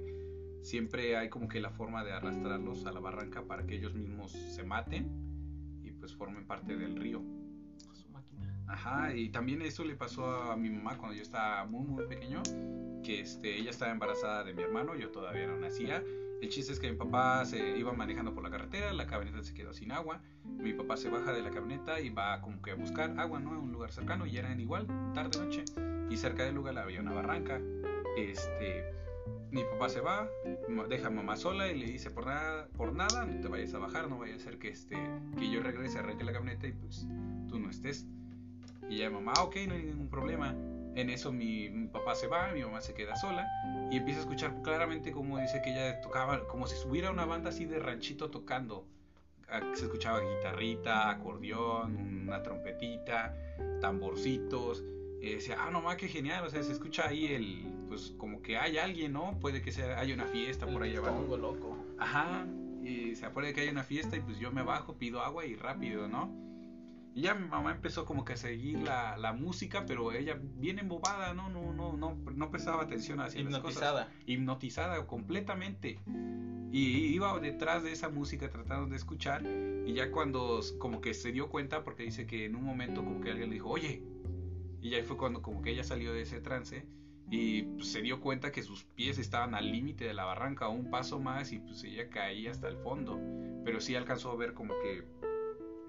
siempre 0.62 1.18
hay 1.18 1.30
como 1.30 1.48
que 1.48 1.60
la 1.60 1.72
forma 1.72 2.04
de 2.04 2.12
arrastrarlos 2.12 2.86
a 2.86 2.92
la 2.92 3.00
barranca 3.00 3.44
para 3.44 3.66
que 3.66 3.76
ellos 3.76 3.96
mismos 3.96 4.32
se 4.32 4.64
maten 4.64 5.10
y 5.84 5.92
pues 5.92 6.16
formen 6.16 6.46
parte 6.46 6.76
del 6.76 6.96
río. 6.96 7.22
Su 7.94 8.10
máquina. 8.10 8.64
Ajá, 8.68 9.16
y 9.16 9.30
también 9.30 9.62
eso 9.62 9.84
le 9.84 9.96
pasó 9.96 10.26
a 10.26 10.56
mi 10.56 10.70
mamá 10.70 10.98
cuando 10.98 11.16
yo 11.16 11.24
estaba 11.24 11.66
muy 11.66 11.86
muy 11.86 12.06
pequeño, 12.06 12.42
que 13.04 13.22
este, 13.22 13.58
ella 13.58 13.72
estaba 13.72 13.92
embarazada 13.92 14.44
de 14.44 14.54
mi 14.54 14.62
hermano, 14.62 14.96
yo 14.96 15.10
todavía 15.10 15.48
no 15.48 15.58
nacía. 15.58 16.04
El 16.42 16.50
chiste 16.50 16.74
es 16.74 16.80
que 16.80 16.92
mi 16.92 16.98
papá 16.98 17.46
se 17.46 17.78
iba 17.78 17.94
manejando 17.94 18.34
por 18.34 18.44
la 18.44 18.50
carretera, 18.50 18.92
la 18.94 19.06
camioneta 19.06 19.44
se 19.44 19.54
quedó 19.54 19.74
sin 19.74 19.92
agua, 19.92 20.22
mi 20.44 20.74
papá 20.74 20.98
se 20.98 21.08
baja 21.08 21.34
de 21.34 21.44
la 21.44 21.52
camioneta 21.52 22.02
y 22.02 22.10
va 22.10 22.42
como 22.42 22.62
que 22.64 22.72
a 22.72 22.76
buscar 22.76 23.14
agua, 23.20 23.40
¿no? 23.40 23.52
En 23.52 23.58
un 23.60 23.72
lugar 23.72 23.92
cercano 23.92 24.26
y 24.26 24.38
eran 24.38 24.60
igual, 24.60 24.88
tarde 25.14 25.40
noche, 25.40 25.64
y 26.10 26.18
cerca 26.18 26.44
del 26.44 26.56
lugar 26.56 26.78
había 26.80 27.00
una 27.00 27.14
barranca. 27.14 27.62
Este, 28.18 28.84
mi 29.52 29.64
papá 29.66 29.90
se 29.90 30.02
va, 30.02 30.28
deja 30.90 31.08
a 31.08 31.12
mamá 31.12 31.36
sola 31.36 31.72
y 31.72 31.78
le 31.78 31.86
dice 31.86 32.10
por 32.10 32.26
nada, 32.26 32.68
por 32.76 32.92
nada, 32.94 33.24
no 33.26 33.40
te 33.40 33.48
vayas 33.48 33.76
a 33.76 33.78
bajar, 33.78 34.10
no 34.10 34.18
vaya 34.18 34.36
a 34.36 34.40
ser 34.40 34.58
que 34.58 34.70
este, 34.70 34.98
que 35.38 35.48
yo 35.52 35.62
regrese, 35.62 36.00
arranque 36.00 36.24
la 36.24 36.34
camioneta 36.34 36.66
y 36.66 36.72
pues 36.72 37.08
tú 37.50 37.60
no 37.60 37.70
estés. 37.70 38.08
Y 38.90 38.98
ya 38.98 39.12
mamá, 39.12 39.34
"Ah, 39.38 39.44
ok, 39.44 39.58
no 39.68 39.76
hay 39.76 39.84
ningún 39.84 40.10
problema. 40.10 40.56
En 40.96 41.10
eso 41.10 41.32
mi, 41.32 41.70
mi 41.70 41.88
papá 41.88 42.16
se 42.16 42.28
va, 42.28 42.52
mi 42.52 42.62
mamá 42.62 42.82
se 42.82 42.94
queda 42.94 43.16
sola 43.16 43.48
y 43.90 43.98
empieza 43.98 44.20
a 44.20 44.24
escuchar 44.24 44.62
claramente 44.62 45.12
como 45.12 45.40
dice 45.40 45.62
que 45.62 45.72
ella 45.72 46.02
tocaba, 46.02 46.48
como 46.48 46.68
si 46.68 46.76
estuviera 46.76 47.12
una 47.12 47.26
banda 47.26 47.50
así 47.50 47.66
de 47.66 47.80
ranchito 47.80 48.30
tocando. 48.30 48.86
Ah, 49.48 49.62
Se 49.74 49.86
escuchaba 49.86 50.20
guitarrita, 50.20 51.10
acordeón, 51.10 52.24
una 52.24 52.42
trompetita, 52.42 53.34
tamborcitos. 53.82 54.84
Y 55.22 55.34
decía, 55.36 55.58
ah, 55.60 55.70
no, 55.70 55.82
ma, 55.82 55.98
qué 55.98 56.08
genial, 56.08 56.46
o 56.46 56.50
sea, 56.50 56.64
se 56.64 56.72
escucha 56.72 57.08
ahí 57.08 57.28
el, 57.28 57.72
pues 57.88 58.14
como 58.18 58.42
que 58.42 58.58
hay 58.58 58.78
alguien, 58.78 59.14
¿no? 59.14 59.38
Puede 59.40 59.62
que 59.62 59.72
sea, 59.72 60.00
haya 60.00 60.14
una 60.16 60.26
fiesta 60.26 60.66
por 60.66 60.82
ahí 60.82 60.96
abajo. 60.96 61.38
Loco. 61.38 61.78
Ajá, 62.00 62.48
y 62.84 63.14
se 63.16 63.26
acuerda 63.26 63.54
que 63.54 63.62
hay 63.62 63.70
una 63.70 63.84
fiesta 63.84 64.16
y 64.16 64.22
pues 64.22 64.40
yo 64.40 64.52
me 64.52 64.64
bajo, 64.64 64.96
pido 64.96 65.22
agua 65.22 65.46
y 65.46 65.56
rápido, 65.56 66.08
¿no? 66.08 66.34
Y 67.14 67.24
ya 67.24 67.34
mi 67.34 67.48
mamá 67.48 67.72
empezó 67.72 68.06
como 68.06 68.24
que 68.24 68.34
a 68.34 68.38
seguir 68.38 68.80
la, 68.80 69.18
la 69.18 69.34
música, 69.34 69.86
pero 69.86 70.14
ella 70.14 70.40
bien 70.40 70.80
embobada, 70.80 71.34
¿no? 71.34 71.50
No, 71.50 71.74
no, 71.74 71.98
no, 71.98 72.16
no 72.16 72.52
prestaba 72.52 72.84
atención 72.84 73.20
hacia 73.20 73.44
las 73.44 73.60
cosas. 73.60 73.64
Hipnotizada. 73.64 74.12
Hipnotizada 74.26 75.08
completamente. 75.08 76.00
Y 76.72 77.08
iba 77.08 77.38
detrás 77.40 77.84
de 77.84 77.92
esa 77.92 78.08
música 78.08 78.50
tratando 78.50 78.88
de 78.88 78.96
escuchar 78.96 79.44
y 79.86 79.94
ya 79.94 80.10
cuando 80.10 80.62
como 80.80 81.02
que 81.02 81.14
se 81.14 81.34
dio 81.34 81.50
cuenta, 81.50 81.84
porque 81.84 82.04
dice 82.04 82.26
que 82.26 82.46
en 82.46 82.56
un 82.56 82.64
momento 82.64 83.04
como 83.04 83.20
que 83.20 83.32
alguien 83.32 83.50
le 83.50 83.56
dijo, 83.56 83.70
oye, 83.70 84.04
y 84.80 84.92
ya 84.92 85.04
fue 85.04 85.18
cuando 85.18 85.42
como 85.42 85.62
que 85.62 85.72
ella 85.72 85.84
salió 85.84 86.14
de 86.14 86.22
ese 86.22 86.40
trance 86.40 86.86
y 87.30 87.64
pues, 87.64 87.92
se 87.92 88.02
dio 88.02 88.22
cuenta 88.22 88.52
que 88.52 88.64
sus 88.64 88.84
pies 88.84 89.18
estaban 89.18 89.54
al 89.54 89.70
límite 89.70 90.06
de 90.06 90.14
la 90.14 90.24
barranca, 90.24 90.70
un 90.70 90.90
paso 90.90 91.20
más 91.20 91.52
y 91.52 91.60
pues 91.60 91.84
ella 91.84 92.10
caía 92.10 92.52
hasta 92.52 92.70
el 92.70 92.78
fondo. 92.78 93.20
Pero 93.66 93.82
sí 93.82 93.96
alcanzó 93.96 94.32
a 94.32 94.36
ver 94.38 94.54
como 94.54 94.74
que 94.82 95.04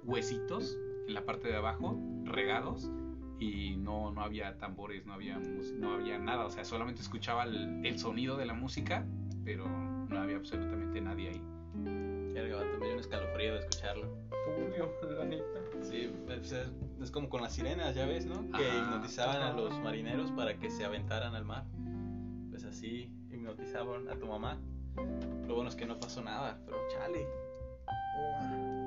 huesitos 0.05 0.77
en 1.13 1.15
la 1.17 1.27
parte 1.27 1.49
de 1.49 1.57
abajo, 1.57 1.99
regados, 2.25 2.91
y 3.39 3.77
no, 3.77 4.13
no 4.13 4.23
había 4.23 4.57
tambores, 4.57 5.05
no 5.05 5.13
había, 5.13 5.39
no 5.79 5.93
había 5.95 6.19
nada, 6.19 6.47
o 6.47 6.51
sea, 6.51 6.65
solamente 6.65 7.03
escuchaba 7.03 7.45
el, 7.45 7.85
el 7.85 7.99
sonido 7.99 8.37
de 8.39 8.47
la 8.47 8.55
música, 8.55 9.05
pero 9.45 9.67
no 9.69 10.19
había 10.19 10.37
absolutamente 10.37 11.01
nadie 11.03 11.29
ahí. 11.31 11.43
Verga, 12.33 12.57
vato, 12.57 12.79
me 12.79 12.87
dio 12.87 12.95
un 12.95 13.01
escalofrío 13.01 13.53
de 13.55 13.59
escucharlo. 13.61 14.09
Turbio, 14.57 14.91
la 15.19 15.25
neta. 15.27 15.45
Sí, 15.83 16.11
es, 16.31 16.53
es- 16.53 16.73
es 17.03 17.11
como 17.11 17.29
con 17.29 17.43
las 17.43 17.53
sirenas, 17.55 17.95
ya 17.97 18.07
ves, 18.07 18.25
¿no? 18.27 18.49
Que 18.57 18.65
Ajá. 18.71 18.79
hipnotizaban 18.79 19.43
a 19.43 19.53
los 19.53 19.79
marineros 19.81 20.31
para 20.33 20.57
que 20.59 20.71
se 20.71 20.85
aventaran 20.85 21.35
al 21.35 21.45
mar. 21.45 21.65
Pues 22.51 22.65
así 22.65 23.13
hipnotizaban 23.31 24.09
a 24.09 24.15
tu 24.19 24.27
mamá. 24.27 24.59
Lo 25.49 25.55
bueno 25.57 25.69
es 25.69 25.75
que 25.77 25.85
no 25.85 25.99
pasó 25.99 26.23
nada, 26.23 26.59
pero 26.65 26.79
chale. 26.93 27.27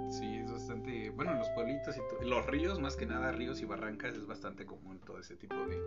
Sí, 0.09 0.37
es 0.37 0.44
bastante, 0.65 1.11
bueno, 1.11 1.31
en 1.33 1.37
los 1.39 1.49
pueblitos 1.49 1.95
y 1.95 1.99
to- 1.99 2.23
los 2.27 2.43
ríos, 2.47 2.79
más 2.79 2.95
que 2.95 3.05
nada 3.05 3.31
ríos 3.31 3.61
y 3.61 3.65
barrancas, 3.65 4.15
es 4.15 4.25
bastante 4.25 4.65
común 4.65 4.99
todo 5.05 5.19
ese 5.19 5.35
tipo 5.35 5.55
de 5.55 5.79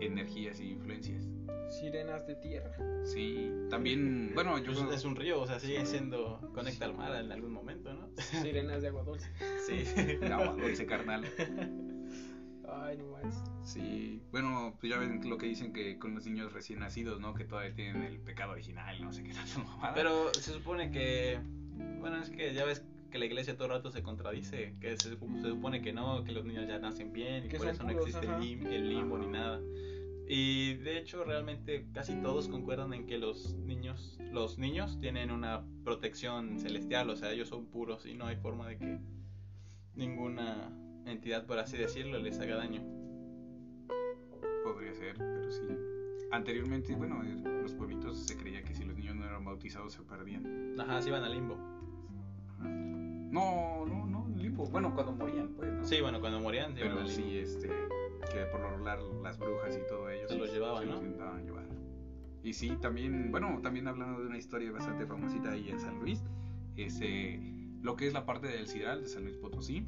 energías 0.00 0.60
y 0.60 0.72
influencias. 0.72 1.26
Sirenas 1.70 2.26
de 2.26 2.34
tierra. 2.36 2.76
Sí, 3.04 3.50
también, 3.70 4.32
bueno, 4.34 4.58
yo... 4.58 4.72
Pues 4.74 4.98
es 4.98 5.04
un 5.06 5.16
río, 5.16 5.40
o 5.40 5.46
sea, 5.46 5.58
sigue 5.58 5.86
siendo 5.86 6.38
conecta 6.54 6.84
al 6.84 6.94
mar 6.94 7.16
en 7.16 7.32
algún 7.32 7.52
momento, 7.52 7.92
¿no? 7.94 8.10
Sirenas 8.18 8.82
de 8.82 8.88
agua 8.88 9.02
dulce. 9.02 9.30
Sí. 9.66 9.84
Agua 10.30 10.54
dulce 10.60 10.84
carnal. 10.84 11.24
Ay, 12.68 12.98
no 12.98 13.06
más. 13.12 13.42
Sí, 13.64 14.20
bueno, 14.30 14.76
pues 14.78 14.92
ya 14.92 14.98
ven 14.98 15.26
lo 15.28 15.38
que 15.38 15.46
dicen 15.46 15.72
que 15.72 15.98
con 15.98 16.14
los 16.14 16.26
niños 16.26 16.52
recién 16.52 16.80
nacidos, 16.80 17.18
¿no? 17.18 17.32
Que 17.32 17.44
todavía 17.44 17.74
tienen 17.74 18.02
el 18.02 18.20
pecado 18.20 18.52
original, 18.52 19.02
no 19.02 19.12
sé 19.14 19.22
qué 19.22 19.32
tanto 19.32 19.60
mamada. 19.64 19.94
Pero 19.94 20.34
se 20.34 20.52
supone 20.52 20.90
que. 20.90 21.38
Bueno, 22.00 22.18
es 22.22 22.30
que 22.30 22.52
ya 22.54 22.64
ves 22.64 22.84
que 23.10 23.18
la 23.18 23.26
iglesia 23.26 23.54
todo 23.54 23.66
el 23.66 23.72
rato 23.72 23.90
se 23.90 24.02
contradice. 24.02 24.74
Que 24.80 24.96
se, 24.96 25.10
se 25.10 25.48
supone 25.50 25.80
que 25.82 25.92
no, 25.92 26.24
que 26.24 26.32
los 26.32 26.44
niños 26.44 26.66
ya 26.68 26.78
nacen 26.78 27.12
bien 27.12 27.46
y 27.46 27.48
por 27.56 27.68
eso 27.68 27.82
no 27.82 27.90
puros, 27.90 28.06
existe 28.08 28.26
ajá. 28.26 28.36
el, 28.38 28.42
lim- 28.42 28.66
el 28.66 28.88
limbo 28.88 29.18
ni 29.18 29.26
nada. 29.28 29.60
Y 30.28 30.74
de 30.74 30.98
hecho, 30.98 31.22
realmente 31.22 31.86
casi 31.92 32.16
todos 32.16 32.48
concuerdan 32.48 32.92
en 32.94 33.06
que 33.06 33.16
los 33.16 33.54
niños, 33.54 34.18
los 34.32 34.58
niños 34.58 34.98
tienen 35.00 35.30
una 35.30 35.64
protección 35.84 36.58
celestial, 36.58 37.08
o 37.10 37.16
sea, 37.16 37.30
ellos 37.30 37.48
son 37.48 37.66
puros 37.66 38.06
y 38.06 38.14
no 38.14 38.26
hay 38.26 38.34
forma 38.36 38.68
de 38.68 38.76
que 38.76 38.98
ninguna 39.94 40.72
entidad, 41.06 41.46
por 41.46 41.60
así 41.60 41.76
decirlo, 41.76 42.18
les 42.18 42.40
haga 42.40 42.56
daño. 42.56 42.82
Podría 44.64 44.92
ser, 44.94 45.14
pero 45.16 45.50
sí. 45.50 45.62
Anteriormente, 46.32 46.94
bueno, 46.96 47.22
en 47.22 47.62
los 47.62 47.72
pueblitos 47.74 48.26
se 48.26 48.36
creía 48.36 48.64
que 48.64 48.74
si 48.74 48.84
los 48.84 48.96
niños 48.96 49.14
no 49.14 49.24
eran 49.26 49.44
bautizados 49.44 49.92
se 49.92 50.02
perdían. 50.02 50.74
Ajá, 50.80 51.00
sí 51.00 51.10
van 51.10 51.22
al 51.22 51.32
limbo. 51.34 51.56
No, 52.66 53.84
no, 53.86 54.06
no, 54.06 54.28
limbo. 54.36 54.66
Bueno, 54.66 54.94
cuando 54.94 55.12
morían, 55.12 55.48
pues, 55.56 55.72
¿no? 55.72 55.84
Sí, 55.84 56.00
bueno, 56.00 56.20
cuando 56.20 56.40
morían, 56.40 56.76
iban 56.76 56.94
Pero 56.94 57.08
sí, 57.08 57.38
este, 57.38 57.68
que 57.68 58.46
por 58.50 58.60
lo 58.60 58.70
regular 58.70 59.00
las 59.22 59.38
brujas 59.38 59.76
y 59.76 59.86
todo 59.88 60.08
ello. 60.10 60.28
Se 60.28 60.34
sí, 60.34 60.40
los 60.40 60.52
llevaban, 60.52 60.80
se 60.80 60.86
¿no? 60.86 60.92
los 60.94 61.02
intentaban 61.02 61.44
llevar. 61.44 61.66
Y 62.42 62.52
sí, 62.52 62.76
también, 62.80 63.32
bueno, 63.32 63.58
también 63.62 63.88
hablando 63.88 64.20
de 64.20 64.28
una 64.28 64.38
historia 64.38 64.70
bastante 64.70 65.04
famosita 65.04 65.50
ahí 65.50 65.68
en 65.68 65.80
San 65.80 65.98
Luis, 65.98 66.22
ese, 66.76 67.40
lo 67.82 67.96
que 67.96 68.06
es 68.06 68.12
la 68.12 68.24
parte 68.24 68.46
del 68.46 68.68
Cidral 68.68 69.02
de 69.02 69.08
San 69.08 69.24
Luis 69.24 69.36
Potosí, 69.36 69.84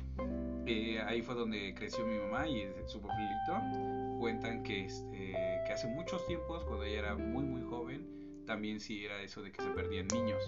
eh, 0.67 1.01
ahí 1.07 1.23
fue 1.23 1.35
donde 1.35 1.73
creció 1.75 2.05
mi 2.05 2.19
mamá 2.19 2.49
y 2.49 2.63
es 2.63 2.75
su 2.87 3.01
pueblito. 3.01 4.19
Cuentan 4.19 4.63
que, 4.65 4.87
este, 4.87 5.37
que 5.67 5.73
hace 5.73 5.87
muchos 5.87 6.27
tiempos, 6.27 6.65
cuando 6.65 6.85
ella 6.85 6.99
era 6.99 7.17
muy, 7.17 7.45
muy 7.45 7.63
joven, 7.63 8.07
también 8.45 8.81
sí 8.81 9.05
era 9.05 9.23
eso 9.23 9.41
de 9.43 9.53
que 9.53 9.63
se 9.63 9.69
perdían 9.71 10.09
niños. 10.09 10.43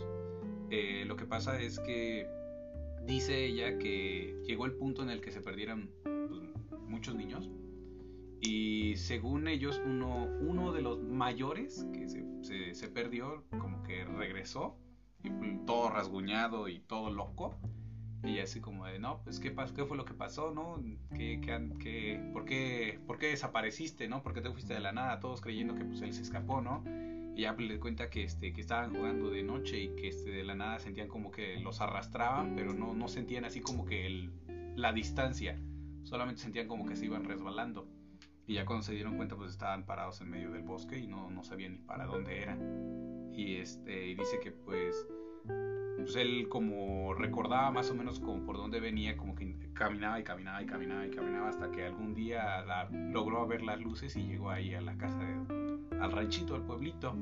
Eh, 0.70 1.04
lo 1.06 1.16
que 1.16 1.26
pasa 1.26 1.60
es 1.60 1.78
que 1.80 2.26
dice 3.06 3.44
ella 3.44 3.78
que 3.78 4.36
llegó 4.46 4.66
el 4.66 4.72
punto 4.72 5.02
en 5.02 5.10
el 5.10 5.20
que 5.20 5.30
se 5.32 5.40
perdieron 5.40 5.90
pues, 6.02 6.80
muchos 6.88 7.14
niños. 7.14 7.50
Y 8.40 8.94
según 8.96 9.48
ellos 9.48 9.80
uno, 9.84 10.24
uno 10.40 10.72
de 10.72 10.80
los 10.82 10.98
mayores 11.02 11.86
que 11.92 12.08
se, 12.08 12.24
se- 12.42 12.74
se 12.74 12.88
perdió 12.88 13.44
como 13.58 13.82
que 13.82 14.04
regresó 14.04 14.78
y 15.22 15.28
pues, 15.30 15.66
todo 15.66 15.90
rasguñado 15.90 16.68
y 16.68 16.78
todo 16.80 17.10
loco. 17.10 17.54
Y 18.22 18.38
así 18.38 18.60
como 18.60 18.84
de 18.86 18.98
no 18.98 19.22
pues 19.24 19.40
qué 19.40 19.54
pas- 19.54 19.72
qué 19.72 19.84
fue 19.86 19.96
lo 19.96 20.04
que 20.04 20.12
pasó 20.12 20.50
no 20.52 20.82
¿Qué, 21.16 21.40
qué 21.40 21.70
qué- 21.78 22.30
por 22.34 22.44
qué 22.44 22.98
por 23.06 23.18
qué 23.18 23.28
desapareciste 23.28 24.08
no 24.08 24.22
por 24.22 24.34
qué 24.34 24.42
te 24.42 24.50
fuiste 24.50 24.74
de 24.74 24.80
la 24.80 24.92
nada 24.92 25.20
todos 25.20 25.40
creyendo 25.40 25.74
que 25.74 25.86
pues 25.86 26.02
él 26.02 26.12
se 26.12 26.20
escapó 26.20 26.60
no 26.60 26.84
y 27.40 27.44
ya 27.44 27.54
pues, 27.54 27.66
le 27.68 27.80
cuenta 27.80 28.10
que 28.10 28.22
este 28.24 28.52
que 28.52 28.60
estaban 28.60 28.94
jugando 28.94 29.30
de 29.30 29.42
noche 29.42 29.80
y 29.80 29.88
que 29.96 30.08
este 30.08 30.30
de 30.30 30.44
la 30.44 30.54
nada 30.54 30.78
sentían 30.78 31.08
como 31.08 31.30
que 31.30 31.58
los 31.60 31.80
arrastraban 31.80 32.54
pero 32.54 32.74
no 32.74 32.92
no 32.92 33.08
sentían 33.08 33.46
así 33.46 33.60
como 33.60 33.86
que 33.86 34.06
el- 34.06 34.30
la 34.76 34.92
distancia. 34.92 35.58
Solamente 36.02 36.42
sentían 36.42 36.68
como 36.68 36.84
que 36.86 36.96
se 36.96 37.06
iban 37.06 37.24
resbalando. 37.24 37.86
Y 38.46 38.54
ya 38.54 38.64
cuando 38.66 38.82
se 38.82 38.92
dieron 38.94 39.16
cuenta 39.16 39.36
pues 39.36 39.52
estaban 39.52 39.84
parados 39.86 40.20
en 40.20 40.28
medio 40.30 40.50
del 40.50 40.62
bosque 40.62 40.98
y 40.98 41.06
no, 41.06 41.30
no 41.30 41.42
sabían 41.42 41.72
ni 41.72 41.78
para 41.78 42.04
dónde 42.04 42.42
era. 42.42 42.58
Y 43.32 43.56
este 43.56 44.08
y 44.08 44.14
dice 44.16 44.38
que 44.42 44.52
pues 44.52 45.06
pues 45.96 46.16
él 46.16 46.46
como 46.48 47.14
recordaba 47.14 47.70
más 47.70 47.90
o 47.90 47.94
menos 47.94 48.20
como 48.20 48.44
por 48.44 48.56
dónde 48.58 48.80
venía 48.80 49.16
como 49.16 49.34
que 49.34 49.54
caminaba 49.72 50.20
y 50.20 50.24
caminaba 50.24 50.62
y 50.62 50.66
caminaba 50.66 51.06
y 51.06 51.10
caminaba 51.10 51.48
hasta 51.48 51.70
que 51.70 51.84
algún 51.84 52.12
día 52.14 52.64
logró 52.90 53.46
ver 53.46 53.62
las 53.62 53.80
luces 53.80 54.14
y 54.16 54.26
llegó 54.26 54.50
ahí 54.50 54.74
a 54.74 54.80
la 54.82 54.96
casa 54.98 55.18
de- 55.18 55.59
al 56.00 56.12
ranchito 56.12 56.54
al 56.54 56.62
pueblito 56.62 57.14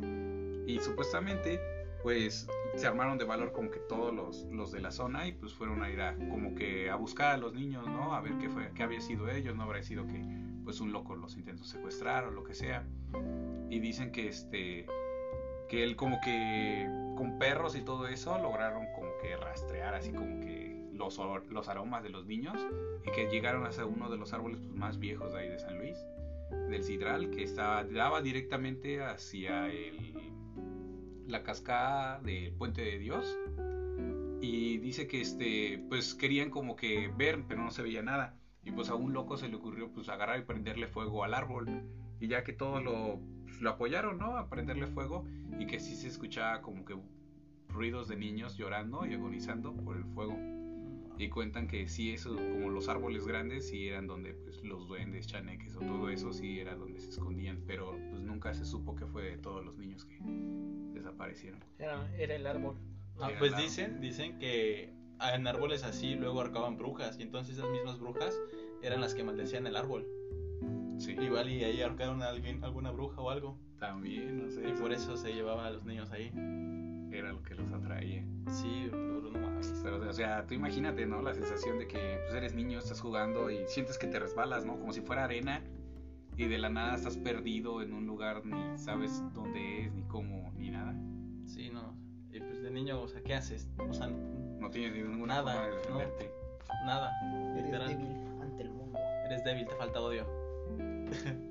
y 0.67 0.79
supuestamente 0.81 1.61
pues 2.03 2.47
se 2.77 2.87
armaron 2.87 3.19
de 3.19 3.25
valor 3.25 3.53
como 3.53 3.71
que 3.71 3.81
todos 3.81 4.15
los, 4.15 4.45
los 4.53 4.71
de 4.71 4.81
la 4.81 4.93
zona 4.93 5.27
y 5.27 5.33
pues 5.33 5.53
fueron 5.53 5.83
a 5.83 5.91
ir 5.91 6.01
a 6.01 6.15
como 6.15 6.55
que 6.55 6.91
a 6.91 6.97
buscar 6.97 7.35
a 7.35 7.37
los 7.37 7.55
niños 7.55 7.87
no 7.87 8.15
a 8.15 8.21
ver 8.21 8.39
qué 8.39 8.49
fue 8.49 8.71
qué 8.75 8.83
había 8.83 9.01
sido 9.01 9.29
ellos 9.29 9.57
no 9.57 9.65
habrá 9.65 9.83
sido 9.83 10.07
que 10.07 10.23
pues 10.69 10.81
un 10.81 10.93
loco 10.93 11.17
los 11.17 11.35
intentó 11.35 11.65
secuestrar 11.65 12.25
o 12.25 12.31
lo 12.31 12.45
que 12.45 12.53
sea. 12.53 12.87
Y 13.71 13.81
dicen 13.81 14.13
que 14.13 14.29
este 14.29 14.85
que 15.67 15.83
él 15.83 15.97
como 15.97 16.21
que 16.21 16.87
con 17.17 17.39
perros 17.39 17.75
y 17.75 17.81
todo 17.81 18.07
eso 18.07 18.37
lograron 18.37 18.85
como 18.95 19.09
que 19.23 19.35
rastrear 19.35 19.95
así 19.95 20.13
como 20.13 20.41
que 20.41 20.91
los, 20.93 21.19
los 21.49 21.69
aromas 21.71 22.03
de 22.03 22.11
los 22.11 22.27
niños 22.27 22.59
y 23.03 23.11
que 23.13 23.29
llegaron 23.31 23.65
hasta 23.65 23.87
uno 23.87 24.11
de 24.11 24.19
los 24.19 24.35
árboles 24.35 24.61
pues, 24.61 24.75
más 24.75 24.99
viejos 24.99 25.33
de 25.33 25.39
ahí 25.39 25.49
de 25.49 25.59
San 25.59 25.79
Luis 25.79 25.97
del 26.51 26.83
Cidral 26.83 27.31
que 27.31 27.43
estaba 27.43 27.85
daba 27.85 28.23
directamente 28.23 29.03
hacia 29.03 29.69
la 31.27 31.43
cascada 31.43 32.21
del 32.21 32.53
puente 32.53 32.83
de 32.83 32.99
Dios. 32.99 33.39
Y 34.41 34.79
dice 34.79 35.07
que 35.09 35.21
este 35.21 35.85
pues 35.89 36.15
querían 36.15 36.51
como 36.51 36.77
que 36.77 37.13
ver 37.17 37.45
pero 37.49 37.63
no 37.63 37.71
se 37.71 37.83
veía 37.83 38.03
nada. 38.03 38.37
Y 38.65 38.71
pues 38.71 38.89
a 38.91 38.95
un 38.95 39.13
loco 39.13 39.37
se 39.37 39.49
le 39.49 39.57
ocurrió 39.57 39.91
pues 39.93 40.09
agarrar 40.09 40.39
y 40.39 40.43
prenderle 40.43 40.89
fuego 40.89 41.25
al 41.25 41.35
árbol. 41.35 41.83
Y 42.21 42.29
ya 42.29 42.45
que 42.45 42.53
todos 42.53 42.83
lo, 42.83 43.21
pues, 43.45 43.61
lo 43.61 43.71
apoyaron 43.71 44.19
no 44.19 44.37
a 44.37 44.49
prenderle 44.49 44.87
fuego. 44.87 45.25
Y 45.59 45.67
que 45.67 45.81
sí 45.81 45.97
se 45.97 46.09
escuchaba 46.09 46.63
como 46.63 46.85
que 46.85 46.97
ruidos 47.69 48.09
de 48.09 48.17
niños 48.17 48.57
llorando 48.57 49.07
y 49.07 49.15
agonizando 49.15 49.75
por 49.75 49.97
el 49.97 50.05
fuego 50.05 50.37
y 51.19 51.29
cuentan 51.29 51.67
que 51.67 51.89
sí 51.89 52.13
eso 52.13 52.37
como 52.37 52.71
los 52.71 52.89
árboles 52.89 53.27
grandes 53.27 53.69
sí 53.69 53.89
eran 53.89 54.07
donde 54.07 54.35
pues 54.35 54.63
los 54.63 54.87
duendes 54.87 55.27
chaneques 55.27 55.75
o 55.77 55.81
todo 55.81 56.09
eso 56.09 56.33
sí 56.33 56.61
era 56.61 56.77
donde 56.77 57.01
se 57.01 57.11
escondían 57.11 57.63
pero 57.67 57.99
pues 58.11 58.23
nunca 58.23 58.55
se 58.55 58.65
supo 58.65 58.95
que 58.95 59.07
fue 59.07 59.25
de 59.25 59.39
todos 59.39 59.65
los 59.65 59.77
niños 59.77 60.05
que 60.05 60.19
desaparecieron 60.95 61.61
Era, 61.79 62.09
era 62.17 62.35
el 62.35 62.47
árbol. 62.47 62.77
Ah, 63.21 63.31
pues 63.39 63.57
dicen, 63.57 64.01
dicen 64.01 64.39
que 64.39 64.95
en 65.21 65.47
árboles 65.49 65.83
así 65.83 66.15
luego 66.15 66.41
ahorcaban 66.41 66.77
brujas 66.77 67.19
y 67.19 67.23
entonces 67.23 67.59
esas 67.59 67.69
mismas 67.71 67.99
brujas 67.99 68.39
eran 68.83 69.01
las 69.01 69.15
que 69.15 69.25
maldecían 69.25 69.67
el 69.67 69.75
árbol. 69.75 70.07
sí 70.99 71.17
Igual 71.21 71.51
y 71.51 71.65
ahí 71.65 71.83
ahorcaron 71.83 72.23
a 72.23 72.29
alguien, 72.29 72.63
alguna 72.63 72.93
bruja 72.93 73.21
o 73.21 73.31
algo. 73.31 73.59
también 73.81 74.41
no 74.41 74.51
sé 74.51 74.69
Y 74.69 74.73
por 74.73 74.93
eso 74.93 75.17
se 75.17 75.33
llevaba 75.33 75.67
a 75.67 75.71
los 75.71 75.85
niños 75.85 76.13
ahí. 76.13 76.31
Era 77.11 77.33
lo 77.33 77.43
que 77.43 77.55
los 77.55 77.71
atraía 77.73 78.25
Sí, 78.51 78.89
pero 78.91 79.21
no 79.31 79.39
mames. 79.39 79.81
Pero, 79.83 79.97
o 80.09 80.13
sea, 80.13 80.47
tú 80.47 80.55
imagínate, 80.55 81.07
¿no? 81.07 81.23
La 81.23 81.35
sensación 81.35 81.79
de 81.79 81.87
que 81.87 82.19
pues, 82.23 82.35
eres 82.35 82.55
niño, 82.55 82.79
estás 82.79 83.01
jugando 83.01 83.51
y 83.51 83.67
sientes 83.67 83.99
que 83.99 84.07
te 84.07 84.19
resbalas, 84.19 84.65
¿no? 84.65 84.79
Como 84.79 84.93
si 84.93 85.01
fuera 85.01 85.25
arena 85.25 85.63
y 86.37 86.45
de 86.47 86.59
la 86.59 86.69
nada 86.69 86.95
estás 86.95 87.17
perdido 87.17 87.83
en 87.83 87.93
un 87.93 88.07
lugar, 88.07 88.45
ni 88.47 88.79
sabes 88.79 89.23
dónde 89.35 89.85
es, 89.87 89.93
ni 89.93 90.03
cómo, 90.05 90.53
ni 90.57 90.71
nada. 90.71 90.95
Sí, 91.47 91.71
no. 91.71 91.95
Y 92.31 92.41
pues 92.41 92.63
de 92.63 92.71
niño, 92.71 93.01
o 93.03 93.09
sea, 93.09 93.23
¿qué 93.23 93.35
haces? 93.35 93.69
O 93.79 93.93
sea, 93.93 94.07
No 94.09 94.71
tienes 94.71 94.93
ninguna 94.95 95.43
Nada, 95.43 95.53
forma 95.53 95.67
de 95.67 95.71
¿no? 95.71 95.77
defenderte. 95.99 96.31
nada. 96.85 97.11
Eres 97.55 97.65
Literal. 97.65 97.89
débil 97.89 98.43
ante 98.43 98.63
el 98.63 98.71
mundo. 98.71 98.99
Eres 99.27 99.45
débil, 99.45 99.67
te 99.67 99.75
falta 99.77 100.01
odio. 100.01 100.27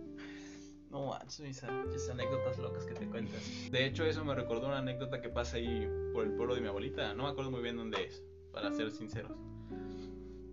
no 0.90 1.08
manches, 1.08 1.40
mis 1.42 2.10
anécdotas 2.10 2.58
locas 2.58 2.86
que 2.86 2.94
te 2.94 3.08
cuentas. 3.08 3.42
De 3.72 3.86
hecho, 3.86 4.06
eso 4.06 4.24
me 4.24 4.34
recordó 4.36 4.68
una 4.68 4.80
anécdota 4.80 5.22
que 5.22 5.30
pasa 5.30 5.58
ahí 5.58 5.88
por 6.14 6.26
el 6.26 6.34
pueblo 6.34 6.56
de 6.56 6.62
mi 6.62 6.68
abuelita. 6.68 7.14
No 7.14 7.24
me 7.24 7.30
acuerdo 7.30 7.52
muy 7.52 7.62
bien 7.62 7.78
dónde 7.78 8.06
es, 8.06 8.24
para 8.52 8.72
ser 8.72 8.92
sinceros. 8.92 9.38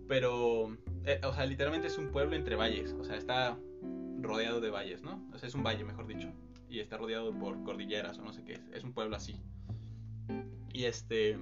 Pero, 0.07 0.77
eh, 1.05 1.19
o 1.23 1.33
sea, 1.33 1.45
literalmente 1.45 1.87
es 1.87 1.97
un 1.97 2.11
pueblo 2.11 2.35
entre 2.35 2.55
valles. 2.55 2.93
O 2.93 3.03
sea, 3.03 3.15
está 3.15 3.57
rodeado 4.21 4.61
de 4.61 4.69
valles, 4.69 5.01
¿no? 5.03 5.25
O 5.33 5.37
sea, 5.37 5.47
es 5.47 5.55
un 5.55 5.63
valle, 5.63 5.83
mejor 5.83 6.07
dicho. 6.07 6.31
Y 6.69 6.79
está 6.79 6.97
rodeado 6.97 7.33
por 7.37 7.63
cordilleras 7.63 8.19
o 8.19 8.23
no 8.23 8.33
sé 8.33 8.43
qué 8.43 8.53
es. 8.53 8.61
Es 8.73 8.83
un 8.83 8.93
pueblo 8.93 9.15
así. 9.15 9.41
Y 10.73 10.85
este. 10.85 11.37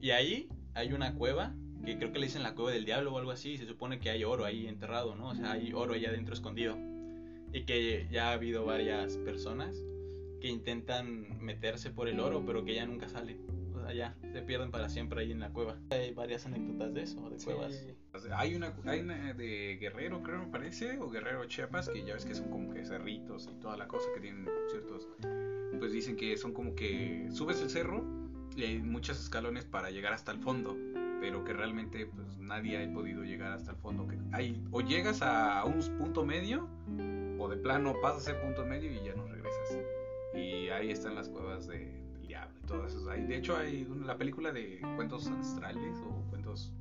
Y 0.00 0.10
ahí 0.10 0.48
hay 0.74 0.92
una 0.92 1.14
cueva 1.14 1.54
que 1.84 1.98
creo 1.98 2.12
que 2.12 2.18
le 2.18 2.26
dicen 2.26 2.42
la 2.42 2.54
cueva 2.54 2.70
del 2.70 2.84
diablo 2.84 3.12
o 3.12 3.18
algo 3.18 3.30
así, 3.30 3.52
y 3.52 3.58
se 3.58 3.66
supone 3.66 3.98
que 3.98 4.10
hay 4.10 4.24
oro 4.24 4.44
ahí 4.44 4.66
enterrado, 4.66 5.14
¿no? 5.14 5.28
O 5.28 5.34
sea, 5.34 5.52
hay 5.52 5.72
oro 5.72 5.94
allá 5.94 6.08
adentro 6.08 6.34
escondido. 6.34 6.76
Y 7.54 7.62
que 7.64 8.06
ya 8.10 8.28
ha 8.30 8.32
habido 8.32 8.66
varias 8.66 9.16
personas 9.18 9.76
que 10.40 10.48
intentan 10.48 11.42
meterse 11.42 11.88
por 11.90 12.08
el 12.08 12.20
oro, 12.20 12.42
pero 12.44 12.64
que 12.64 12.74
ya 12.74 12.84
nunca 12.84 13.08
salen. 13.08 13.38
O 13.74 13.80
sea, 13.80 13.94
ya 13.94 14.16
se 14.32 14.42
pierden 14.42 14.70
para 14.70 14.88
siempre 14.88 15.20
ahí 15.20 15.30
en 15.32 15.40
la 15.40 15.50
cueva. 15.50 15.78
Hay 15.90 16.12
varias 16.12 16.44
anécdotas 16.46 16.92
de 16.94 17.02
eso, 17.02 17.30
de 17.30 17.38
Sí. 17.38 17.46
cuevas. 17.46 17.86
Hay, 18.32 18.54
una, 18.54 18.74
hay 18.86 19.00
una 19.00 19.32
de 19.34 19.76
Guerrero, 19.80 20.22
creo, 20.22 20.40
me 20.40 20.48
parece, 20.50 20.98
o 20.98 21.08
Guerrero 21.10 21.44
Chiapas, 21.46 21.88
que 21.88 22.04
ya 22.04 22.14
ves 22.14 22.24
que 22.24 22.34
son 22.34 22.50
como 22.50 22.72
que 22.74 22.84
cerritos 22.84 23.48
y 23.50 23.58
toda 23.60 23.76
la 23.76 23.86
cosa 23.88 24.06
que 24.14 24.20
tienen 24.20 24.46
ciertos. 24.70 25.08
Pues 25.78 25.92
dicen 25.92 26.16
que 26.16 26.36
son 26.36 26.52
como 26.52 26.74
que 26.74 27.28
subes 27.30 27.60
el 27.62 27.70
cerro 27.70 28.04
y 28.56 28.62
hay 28.64 28.78
muchos 28.78 29.18
escalones 29.20 29.64
para 29.64 29.90
llegar 29.90 30.12
hasta 30.12 30.32
el 30.32 30.38
fondo, 30.40 30.76
pero 31.20 31.44
que 31.44 31.52
realmente 31.52 32.06
pues 32.06 32.38
nadie 32.38 32.82
ha 32.84 32.92
podido 32.92 33.22
llegar 33.24 33.52
hasta 33.52 33.72
el 33.72 33.76
fondo. 33.78 34.06
Que 34.06 34.18
hay, 34.32 34.62
o 34.70 34.80
llegas 34.80 35.20
a 35.22 35.64
un 35.64 35.80
punto 35.98 36.24
medio, 36.24 36.68
o 37.38 37.48
de 37.48 37.56
plano 37.56 37.94
pasas 38.00 38.22
ese 38.28 38.34
punto 38.34 38.64
medio 38.64 38.90
y 38.90 39.04
ya 39.04 39.14
no 39.14 39.26
regresas. 39.26 39.78
Y 40.34 40.68
ahí 40.68 40.90
están 40.90 41.14
las 41.14 41.28
cuevas 41.28 41.66
de, 41.68 41.78
del 41.78 42.26
diablo 42.26 42.56
y 42.62 42.66
todo 42.66 42.86
eso. 42.86 43.08
Ahí, 43.10 43.24
de 43.26 43.36
hecho, 43.36 43.56
hay 43.56 43.86
una- 43.90 44.06
la 44.06 44.16
película 44.18 44.52
de 44.52 44.80
cuentos 44.96 45.26
ancestrales 45.26 45.96
o 46.00 46.28
cuentos 46.30 46.72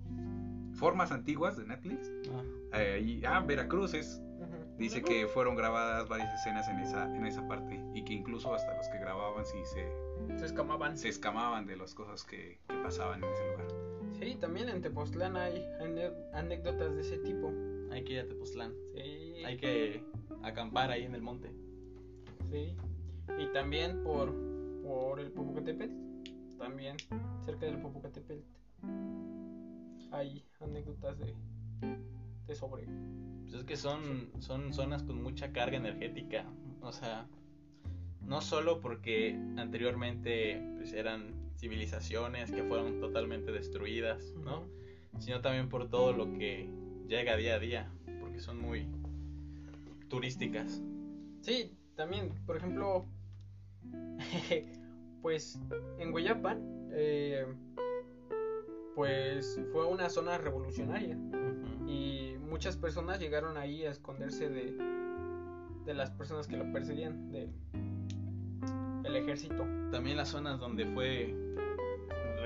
formas 0.74 1.12
antiguas 1.12 1.58
de 1.58 1.66
Netflix. 1.66 2.12
Ah, 2.34 2.80
Eh, 2.80 3.02
y- 3.06 3.26
ah, 3.26 3.40
Veracruz 3.42 3.94
es. 3.94 4.20
Dice 4.80 5.04
que 5.04 5.28
fueron 5.28 5.56
grabadas 5.56 6.10
varias 6.10 6.34
escenas 6.34 6.68
en 6.68 6.80
esa, 6.80 7.06
en 7.16 7.28
esa 7.28 7.48
parte 7.48 7.80
y 7.94 8.04
que 8.04 8.14
incluso 8.14 8.52
hasta 8.56 8.76
los 8.76 8.88
que 8.90 8.98
grababan 8.98 9.46
sí 9.46 9.60
se, 9.66 9.88
Se 10.40 10.46
escamaban. 10.48 10.98
se 10.98 11.10
escamaban 11.10 11.68
de 11.68 11.78
las 11.78 11.94
cosas 11.94 12.24
que, 12.24 12.58
que 12.68 12.76
pasaban 12.82 13.24
en 13.24 13.30
ese 13.32 13.52
lugar. 13.52 13.68
Sí, 14.20 14.36
también 14.42 14.70
en 14.70 14.82
Tepoztlán 14.82 15.38
hay 15.38 15.64
anécdotas 16.34 16.96
de 16.96 17.02
ese 17.02 17.18
tipo. 17.20 17.54
hay 17.92 18.04
que 18.04 18.14
ir 18.14 18.20
a 18.22 18.28
Tepoztlán. 18.28 18.74
Sí. 18.96 19.44
Hay 19.46 19.58
que 19.58 20.04
acampar 20.44 20.92
ahí 20.92 21.04
en 21.04 21.16
el 21.16 21.22
monte. 21.22 21.52
Sí. 22.52 22.76
Y 23.40 23.48
también 23.54 24.04
por, 24.04 24.34
por 24.84 25.20
el 25.20 25.32
Popocatépetl. 25.32 25.94
También 26.58 26.98
cerca 27.44 27.66
del 27.66 27.80
Popocatépetl. 27.80 28.44
Hay 30.12 30.46
anécdotas 30.60 31.18
de, 31.18 31.34
de 32.46 32.56
sobre. 32.56 32.86
Pues 33.42 33.54
es 33.56 33.64
que 33.64 33.76
son, 33.76 34.30
son 34.40 34.74
zonas 34.74 35.04
con 35.04 35.22
mucha 35.22 35.52
carga 35.52 35.78
energética. 35.78 36.46
O 36.82 36.92
sea, 36.92 37.28
no 38.22 38.42
solo 38.42 38.80
porque 38.80 39.34
anteriormente 39.58 40.62
pues 40.78 40.94
eran 40.94 41.34
civilizaciones 41.58 42.52
que 42.52 42.64
fueron 42.64 43.00
totalmente 43.00 43.52
destruidas, 43.52 44.34
¿no? 44.44 44.68
Sino 45.20 45.42
también 45.42 45.70
por 45.70 45.90
todo 45.90 46.14
lo 46.14 46.34
que 46.34 46.70
llega 47.08 47.36
día 47.36 47.56
a 47.56 47.60
día, 47.60 47.92
porque 48.20 48.40
son 48.40 48.60
muy 48.60 48.88
turísticas. 50.14 50.80
Sí, 51.42 51.76
también, 51.96 52.32
por 52.46 52.58
ejemplo, 52.58 53.08
pues 55.24 55.60
en 55.98 56.12
Guayapan, 56.12 56.90
eh, 56.92 57.48
pues 58.94 59.60
fue 59.72 59.88
una 59.88 60.10
zona 60.10 60.38
revolucionaria 60.38 61.18
y 61.88 62.36
muchas 62.48 62.78
personas 62.78 63.20
llegaron 63.20 63.58
ahí 63.58 63.86
a 63.86 63.90
esconderse 63.90 64.50
de, 64.50 64.78
de 65.84 65.94
las 65.96 66.12
personas 66.12 66.48
que 66.48 66.58
lo 66.58 66.72
perseguían, 66.72 67.32
de 67.32 67.50
el 69.04 69.16
ejército. 69.16 69.66
También 69.92 70.18
las 70.18 70.30
zonas 70.30 70.60
donde 70.60 70.86
fue 70.86 71.34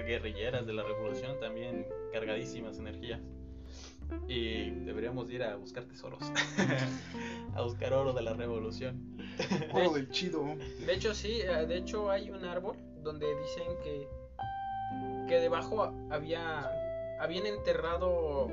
guerrilleras 0.05 0.65
de 0.65 0.71
la 0.71 0.83
revolución, 0.83 1.37
también 1.41 1.85
cargadísimas 2.13 2.79
energías. 2.79 3.19
Y 4.27 4.71
deberíamos 4.71 5.29
ir 5.31 5.43
a 5.43 5.55
buscar 5.55 5.85
tesoros, 5.85 6.19
a 7.55 7.61
buscar 7.61 7.93
oro 7.93 8.13
de 8.13 8.21
la 8.21 8.33
revolución. 8.33 9.17
Oro 9.73 9.93
del 9.93 10.09
chido. 10.09 10.43
De 10.85 10.93
hecho, 10.93 11.13
sí, 11.13 11.41
eh, 11.41 11.65
de 11.65 11.77
hecho 11.77 12.09
hay 12.09 12.29
un 12.29 12.43
árbol 12.45 12.75
donde 13.03 13.27
dicen 13.41 13.67
que, 13.83 14.07
que 15.27 15.39
debajo 15.39 15.93
había, 16.09 16.69
habían 17.19 17.45
enterrado 17.45 18.49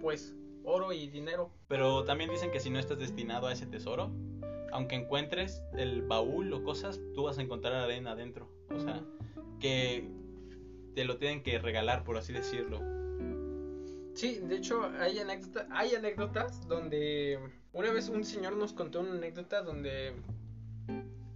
pues 0.00 0.34
oro 0.64 0.92
y 0.92 1.08
dinero. 1.08 1.50
Pero 1.68 2.04
también 2.04 2.30
dicen 2.30 2.50
que 2.50 2.60
si 2.60 2.70
no 2.70 2.78
estás 2.78 2.98
destinado 2.98 3.46
a 3.46 3.52
ese 3.52 3.66
tesoro, 3.66 4.10
aunque 4.72 4.96
encuentres 4.96 5.62
el 5.76 6.02
baúl 6.02 6.52
o 6.52 6.64
cosas, 6.64 7.00
tú 7.14 7.24
vas 7.24 7.38
a 7.38 7.42
encontrar 7.42 7.74
arena 7.74 8.12
adentro. 8.12 8.48
O 8.70 8.80
sea, 8.80 9.02
que 9.60 10.08
te 10.94 11.04
lo 11.04 11.16
tienen 11.18 11.42
que 11.42 11.58
regalar, 11.58 12.04
por 12.04 12.16
así 12.16 12.32
decirlo. 12.32 12.80
Sí, 14.14 14.38
de 14.38 14.56
hecho 14.56 14.84
hay, 15.00 15.18
anécdota, 15.18 15.66
hay 15.70 15.94
anécdotas 15.96 16.66
donde 16.68 17.38
una 17.72 17.90
vez 17.90 18.08
un 18.08 18.24
señor 18.24 18.56
nos 18.56 18.72
contó 18.72 19.00
una 19.00 19.12
anécdota 19.12 19.62
donde 19.62 20.14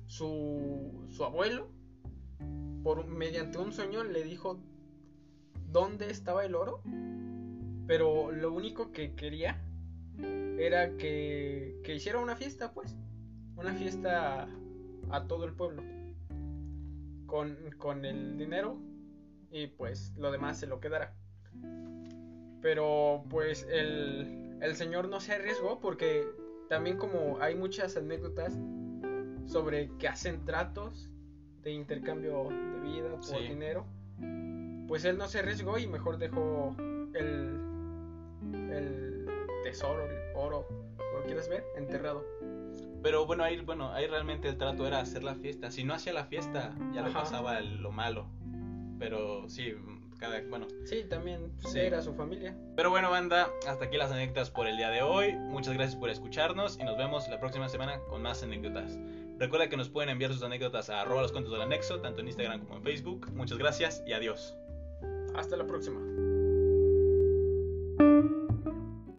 su, 0.06 1.04
su 1.08 1.24
abuelo, 1.24 1.68
por, 2.84 3.04
mediante 3.08 3.58
un 3.58 3.72
sueño, 3.72 4.04
le 4.04 4.22
dijo 4.22 4.60
dónde 5.72 6.08
estaba 6.10 6.44
el 6.44 6.54
oro, 6.54 6.80
pero 7.88 8.30
lo 8.30 8.52
único 8.52 8.92
que 8.92 9.14
quería 9.14 9.60
era 10.58 10.96
que, 10.96 11.80
que 11.82 11.96
hiciera 11.96 12.20
una 12.20 12.36
fiesta, 12.36 12.72
pues, 12.72 12.96
una 13.56 13.74
fiesta 13.74 14.48
a 15.10 15.26
todo 15.26 15.44
el 15.44 15.52
pueblo, 15.54 15.82
con, 17.26 17.56
con 17.76 18.04
el 18.04 18.38
dinero 18.38 18.78
y 19.50 19.66
pues 19.66 20.12
lo 20.16 20.30
demás 20.30 20.58
se 20.58 20.68
lo 20.68 20.78
quedara. 20.78 21.16
Pero 22.60 23.24
pues 23.30 23.66
el, 23.70 24.58
el 24.60 24.74
señor 24.76 25.08
no 25.08 25.20
se 25.20 25.32
arriesgó 25.34 25.78
porque 25.80 26.26
también 26.68 26.96
como 26.96 27.38
hay 27.40 27.54
muchas 27.54 27.96
anécdotas 27.96 28.58
sobre 29.46 29.90
que 29.98 30.08
hacen 30.08 30.44
tratos 30.44 31.08
de 31.62 31.70
intercambio 31.72 32.48
de 32.50 32.80
vida 32.80 33.10
por 33.10 33.22
Sí. 33.24 33.36
dinero, 33.48 33.86
pues 34.86 35.04
él 35.04 35.16
no 35.18 35.28
se 35.28 35.38
arriesgó 35.40 35.78
y 35.78 35.86
mejor 35.86 36.18
dejó 36.18 36.74
el, 37.14 37.60
el 38.70 39.26
tesoro, 39.64 40.04
el 40.04 40.16
oro, 40.36 40.66
como 40.68 41.24
quieras 41.24 41.48
ver, 41.48 41.64
enterrado. 41.76 42.24
Pero 43.02 43.26
bueno, 43.26 43.44
ahí, 43.44 43.60
bueno, 43.60 43.92
ahí 43.92 44.06
realmente 44.06 44.48
el 44.48 44.58
trato 44.58 44.86
era 44.86 44.98
hacer 45.00 45.22
la 45.22 45.34
fiesta. 45.36 45.70
Si 45.70 45.84
no 45.84 45.94
hacía 45.94 46.12
la 46.12 46.24
fiesta, 46.24 46.74
ya 46.92 47.02
le 47.02 47.08
Ajá. 47.10 47.20
pasaba 47.20 47.58
el- 47.58 47.80
lo 47.80 47.92
malo. 47.92 48.26
Pero 48.98 49.48
sí, 49.48 49.72
cada, 50.18 50.40
bueno. 50.48 50.66
Sí, 50.84 51.04
también 51.08 51.52
pues, 51.60 51.72
Sí. 51.72 51.80
era 51.80 52.02
su 52.02 52.14
familia. 52.14 52.56
Pero 52.76 52.90
bueno, 52.90 53.10
banda, 53.10 53.48
hasta 53.66 53.86
aquí 53.86 53.96
las 53.96 54.10
anécdotas 54.10 54.50
por 54.50 54.66
el 54.66 54.76
día 54.76 54.90
de 54.90 55.02
hoy. 55.02 55.32
Muchas 55.34 55.74
gracias 55.74 55.96
por 55.96 56.10
escucharnos 56.10 56.78
y 56.78 56.84
nos 56.84 56.98
vemos 56.98 57.28
la 57.28 57.40
próxima 57.40 57.68
semana 57.68 58.00
con 58.08 58.22
más 58.22 58.42
anécdotas. 58.42 58.98
Recuerda 59.38 59.68
que 59.68 59.76
nos 59.76 59.88
pueden 59.88 60.10
enviar 60.10 60.32
sus 60.32 60.42
anécdotas 60.42 60.90
a 60.90 61.00
arroba 61.00 61.22
los 61.22 61.30
cuentos 61.32 61.52
del 61.52 61.62
anexo, 61.62 62.00
tanto 62.00 62.20
en 62.20 62.26
Instagram 62.26 62.60
como 62.60 62.76
en 62.78 62.82
Facebook. 62.82 63.30
Muchas 63.32 63.56
gracias 63.58 64.02
y 64.06 64.12
adiós. 64.12 64.56
Hasta 65.34 65.56
la 65.56 65.66
próxima. 65.66 66.00